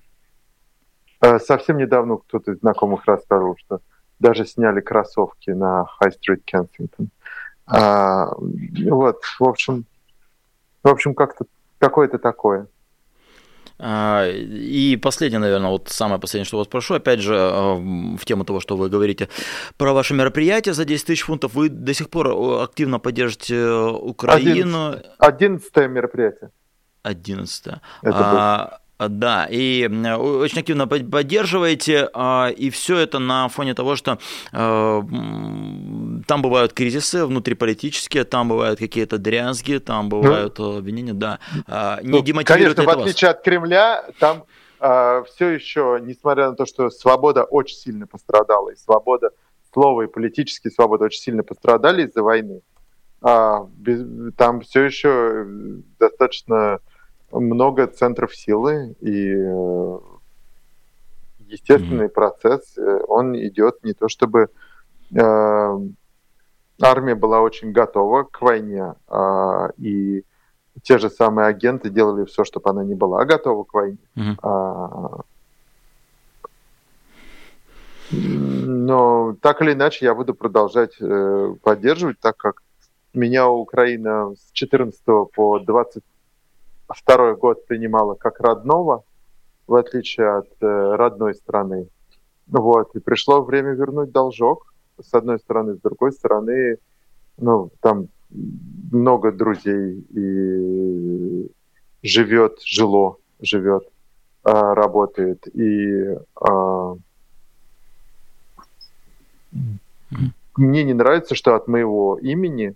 Э, 1.21 1.39
совсем 1.39 1.77
недавно 1.77 2.17
кто-то 2.17 2.51
из 2.51 2.59
знакомых 2.59 3.05
рассказывал, 3.05 3.55
что 3.57 3.79
даже 4.19 4.45
сняли 4.45 4.81
кроссовки 4.81 5.51
на 5.51 5.85
High 6.01 6.13
Street 6.13 6.41
Kensington. 6.45 7.09
А, 7.67 8.29
вот, 8.37 9.21
в 9.39 9.43
общем, 9.43 9.85
в 10.83 10.87
общем, 10.87 11.13
как-то 11.13 11.45
какое-то 11.79 12.17
такое. 12.17 12.67
А, 13.79 14.27
и 14.27 14.95
последнее, 14.95 15.39
наверное, 15.39 15.69
вот 15.69 15.89
самое 15.89 16.19
последнее, 16.19 16.45
что 16.45 16.57
вас 16.57 16.67
прошу, 16.67 16.95
опять 16.95 17.19
же, 17.19 17.35
а, 17.37 17.75
в 17.75 18.25
тему 18.25 18.43
того, 18.43 18.59
что 18.59 18.75
вы 18.75 18.89
говорите 18.89 19.29
про 19.77 19.93
ваше 19.93 20.13
мероприятие 20.13 20.73
за 20.73 20.85
10 20.85 21.05
тысяч 21.05 21.23
фунтов, 21.23 21.53
вы 21.53 21.69
до 21.69 21.93
сих 21.93 22.09
пор 22.09 22.27
э, 22.27 22.63
активно 22.63 22.99
поддержите 22.99 23.55
э, 23.55 23.89
Украину. 23.89 24.95
Одиннадцатое 25.19 25.87
мероприятие. 25.87 26.49
Одиннадцатое. 27.03 27.81
А, 28.03 28.79
да, 28.99 29.47
и 29.49 29.87
очень 29.87 30.59
активно 30.59 30.87
поддерживаете, 30.87 32.09
а, 32.13 32.49
и 32.49 32.71
все 32.71 32.97
это 32.97 33.19
на 33.19 33.47
фоне 33.47 33.75
того, 33.75 33.95
что 33.95 34.17
а, 34.51 35.01
там 36.25 36.41
бывают 36.41 36.73
кризисы 36.73 37.25
внутриполитические, 37.25 38.23
там 38.23 38.49
бывают 38.49 38.79
какие-то 38.79 39.19
дрязги, 39.19 39.77
там 39.77 40.09
ну, 40.09 40.21
бывают 40.21 40.57
ну, 40.57 40.77
обвинения, 40.77 41.13
да. 41.13 41.39
А, 41.67 41.99
не 42.01 42.09
ну, 42.09 42.43
Конечно, 42.43 42.83
в 42.83 42.89
отличие 42.89 43.29
вас. 43.29 43.37
от 43.37 43.43
Кремля, 43.43 44.05
там 44.19 44.45
все 44.79 45.49
еще, 45.49 45.99
несмотря 46.03 46.51
на 46.51 46.55
то, 46.55 46.67
что 46.67 46.91
свобода 46.91 47.43
очень 47.43 47.77
сильно 47.77 48.05
пострадала, 48.05 48.69
и 48.69 48.75
свобода 48.75 49.31
слова 49.73 50.03
и 50.03 50.07
политические 50.07 50.71
свободы 50.71 51.05
очень 51.05 51.21
сильно 51.21 51.43
пострадали 51.43 52.05
из-за 52.05 52.21
войны, 52.21 52.61
там 53.21 54.61
все 54.61 54.83
еще 54.83 55.47
достаточно 55.99 56.79
много 57.31 57.87
центров 57.87 58.35
силы, 58.35 58.95
и 59.01 59.33
э, 59.35 59.99
естественный 61.47 62.05
mm-hmm. 62.05 62.09
процесс, 62.09 62.77
э, 62.77 62.99
он 63.07 63.35
идет 63.37 63.83
не 63.83 63.93
то 63.93 64.07
чтобы 64.07 64.49
э, 65.11 65.77
армия 66.81 67.15
была 67.15 67.41
очень 67.41 67.71
готова 67.71 68.23
к 68.23 68.41
войне, 68.41 68.93
э, 69.09 69.69
и 69.77 70.23
те 70.83 70.97
же 70.97 71.09
самые 71.09 71.47
агенты 71.47 71.89
делали 71.89 72.25
все, 72.25 72.43
чтобы 72.43 72.69
она 72.69 72.83
не 72.83 72.95
была 72.95 73.25
готова 73.25 73.63
к 73.63 73.73
войне. 73.73 73.97
Mm-hmm. 74.15 74.37
А, 74.43 75.21
но 78.11 79.35
так 79.41 79.61
или 79.61 79.73
иначе 79.73 80.05
я 80.05 80.15
буду 80.15 80.33
продолжать 80.33 80.95
э, 81.01 81.55
поддерживать, 81.61 82.19
так 82.19 82.37
как 82.37 82.63
меня 83.13 83.49
Украина 83.49 84.33
с 84.35 84.51
14 84.53 85.01
по 85.33 85.59
20 85.59 86.03
второй 86.93 87.35
год 87.35 87.65
принимала 87.65 88.15
как 88.15 88.39
родного, 88.39 89.03
в 89.67 89.75
отличие 89.75 90.29
от 90.29 90.49
э, 90.61 90.95
родной 90.95 91.35
страны. 91.35 91.87
Вот, 92.47 92.95
и 92.95 92.99
пришло 92.99 93.41
время 93.41 93.71
вернуть 93.71 94.11
должок, 94.11 94.73
с 95.01 95.13
одной 95.13 95.39
стороны, 95.39 95.75
с 95.75 95.81
другой 95.81 96.13
стороны, 96.13 96.77
ну, 97.37 97.71
там 97.81 98.07
много 98.29 99.31
друзей 99.31 100.05
и 100.09 101.51
живет, 102.03 102.59
жило, 102.63 103.17
живет, 103.39 103.87
а, 104.43 104.73
работает. 104.73 105.47
И 105.55 106.15
а, 106.35 106.95
мне 110.55 110.83
не 110.83 110.93
нравится, 110.93 111.35
что 111.35 111.55
от 111.55 111.67
моего 111.67 112.17
имени, 112.17 112.75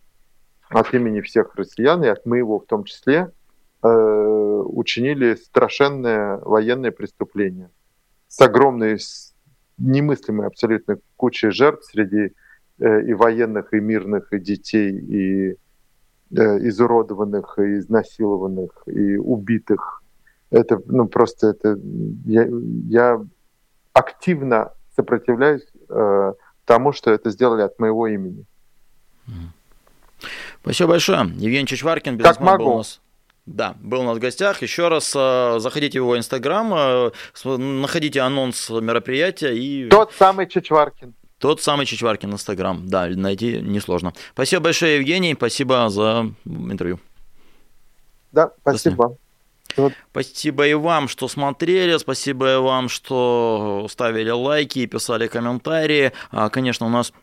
от 0.69 0.93
имени 0.93 1.21
всех 1.21 1.55
россиян 1.55 2.03
и 2.03 2.07
от 2.07 2.25
моего 2.25 2.59
в 2.59 2.65
том 2.65 2.83
числе, 2.83 3.31
Э, 3.83 4.61
учинили 4.67 5.33
страшенное 5.35 6.37
военное 6.37 6.91
преступление 6.91 7.71
с 8.27 8.39
огромной, 8.39 8.99
с 8.99 9.33
немыслимой 9.79 10.45
абсолютно 10.45 10.99
кучей 11.17 11.49
жертв 11.49 11.85
среди 11.85 12.35
э, 12.79 13.01
и 13.03 13.13
военных, 13.13 13.73
и 13.73 13.79
мирных, 13.79 14.33
и 14.33 14.39
детей, 14.39 14.91
и 14.91 15.49
э, 15.51 15.57
изуродованных, 16.67 17.57
и 17.57 17.79
изнасилованных, 17.79 18.83
и 18.85 19.17
убитых. 19.17 20.03
Это, 20.51 20.79
ну, 20.85 21.07
просто 21.07 21.47
это... 21.47 21.79
Я, 22.25 22.47
я 22.87 23.25
активно 23.93 24.73
сопротивляюсь 24.95 25.65
э, 25.89 26.33
тому, 26.65 26.91
что 26.91 27.09
это 27.09 27.31
сделали 27.31 27.63
от 27.63 27.79
моего 27.79 28.05
имени. 28.05 28.45
Спасибо 30.61 30.91
большое. 30.91 31.21
Евгений 31.37 31.65
Чичваркин, 31.65 32.17
бизнесмен 32.17 32.45
как 32.45 32.59
могу. 32.59 32.63
был 32.63 32.73
у 32.73 32.77
нас 32.77 33.00
да, 33.45 33.75
был 33.81 34.01
у 34.01 34.03
нас 34.03 34.17
в 34.17 34.19
гостях. 34.19 34.61
Еще 34.61 34.87
раз 34.87 35.13
э, 35.15 35.59
заходите 35.59 35.99
в 35.99 36.03
его 36.03 36.17
инстаграм, 36.17 36.73
э, 36.73 37.11
находите 37.45 38.21
анонс 38.21 38.69
мероприятия 38.69 39.53
и... 39.53 39.89
Тот 39.89 40.13
самый 40.13 40.47
Чичваркин. 40.47 41.13
Тот 41.39 41.61
самый 41.61 41.85
Чичваркин 41.87 42.33
инстаграм. 42.33 42.87
Да, 42.87 43.07
найти 43.07 43.57
несложно. 43.57 44.13
Спасибо 44.33 44.63
большое, 44.63 44.97
Евгений. 44.97 45.33
Спасибо 45.33 45.89
за 45.89 46.31
интервью. 46.45 46.99
Да, 48.31 48.51
спасибо. 48.61 49.17
Спасибо 50.11 50.67
и 50.67 50.73
вам, 50.73 51.07
что 51.07 51.27
смотрели, 51.27 51.97
спасибо 51.97 52.53
и 52.53 52.57
вам, 52.57 52.89
что 52.89 53.87
ставили 53.89 54.29
лайки 54.29 54.79
и 54.79 54.87
писали 54.87 55.27
комментарии. 55.27 56.11
А, 56.29 56.49
конечно, 56.49 56.85
у 56.85 56.89
нас 56.89 57.13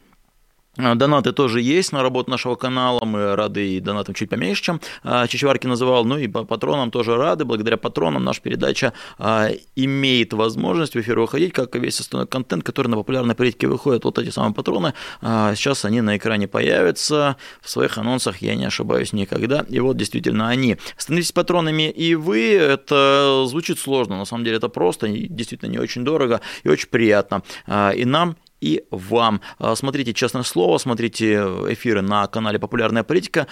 донаты 0.77 1.33
тоже 1.33 1.61
есть 1.61 1.93
на 1.93 2.03
работу 2.03 2.31
нашего 2.31 2.55
канала. 2.55 3.05
Мы 3.05 3.35
рады 3.35 3.69
и 3.75 3.81
донатам 3.81 4.15
чуть 4.15 4.31
поменьше, 4.31 4.63
чем 4.63 4.81
а, 5.03 5.27
Чичварки 5.27 5.67
называл. 5.67 6.05
Ну 6.05 6.19
и 6.19 6.29
по 6.29 6.45
патронам 6.45 6.91
тоже 6.91 7.17
рады. 7.17 7.45
Благодаря 7.45 7.77
патронам 7.77 8.25
наша 8.25 8.41
передача 8.41 8.93
а, 9.19 9.49
имеет 9.75 10.33
возможность 10.33 10.95
в 10.95 11.01
эфир 11.01 11.19
выходить, 11.19 11.53
как 11.53 11.75
и 11.75 11.79
весь 11.79 11.99
остальной 12.01 12.29
контент, 12.29 12.63
который 12.63 12.89
на 12.89 12.97
популярной 12.97 13.35
политике 13.35 13.67
выходит. 13.67 14.05
Вот 14.05 14.19
эти 14.19 14.31
самые 14.31 14.55
патроны. 14.55 14.95
Сейчас 15.21 15.85
они 15.85 16.01
на 16.01 16.17
экране 16.17 16.47
появятся. 16.47 17.37
В 17.61 17.69
своих 17.69 17.99
анонсах 17.99 18.43
я 18.43 18.55
не 18.55 18.67
ошибаюсь 18.67 19.13
никогда. 19.13 19.65
И 19.69 19.81
вот 19.81 19.97
действительно 19.97 20.49
они. 20.49 20.77
Становитесь 20.97 21.33
патронами 21.33 21.91
и 21.91 22.15
вы. 22.15 22.53
Это 22.53 23.45
звучит 23.49 23.79
сложно. 23.79 24.17
На 24.17 24.25
самом 24.25 24.45
деле 24.45 24.59
это 24.59 24.69
просто, 24.69 25.09
действительно 25.09 25.71
не 25.71 25.79
очень 25.79 26.05
дорого 26.05 26.41
и 26.63 26.69
очень 26.69 26.89
приятно. 26.89 27.43
И 27.67 28.05
нам, 28.05 28.37
и 28.61 28.85
вам. 28.91 29.41
А, 29.59 29.75
смотрите 29.77 30.15
«Честное 30.15 30.43
слово», 30.43 30.79
смотрите 30.79 31.35
эфиры 31.35 32.03
на 32.03 32.27
канале 32.27 32.59
«Популярная 32.59 33.03
политика» 33.03 33.47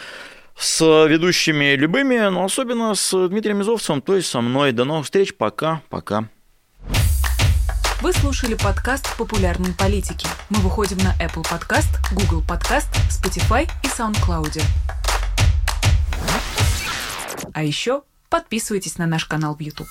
с 0.59 1.07
ведущими 1.07 1.75
любыми, 1.75 2.17
но 2.31 2.45
особенно 2.45 2.95
с 2.95 3.29
Дмитрием 3.29 3.63
Изовцевым, 3.63 4.01
то 4.01 4.17
есть 4.17 4.29
со 4.29 4.41
мной. 4.41 4.73
До 4.73 4.85
новых 4.85 5.05
встреч, 5.05 5.35
пока-пока. 5.35 6.29
Вы 8.03 8.13
слушали 8.13 8.55
подкаст 8.55 9.17
«Популярные 9.17 9.73
политики». 9.73 10.27
Мы 10.51 10.61
выходим 10.61 10.99
на 10.99 11.15
Apple 11.23 11.43
Podcast, 11.43 11.89
Google 12.13 12.43
Podcast, 12.47 12.89
Spotify 13.11 13.69
и 13.83 13.87
SoundCloud. 13.87 14.63
А 17.53 17.63
еще 17.63 18.03
подписывайтесь 18.29 18.99
на 18.99 19.07
наш 19.07 19.25
канал 19.25 19.57
в 19.57 19.61
YouTube. 19.61 19.89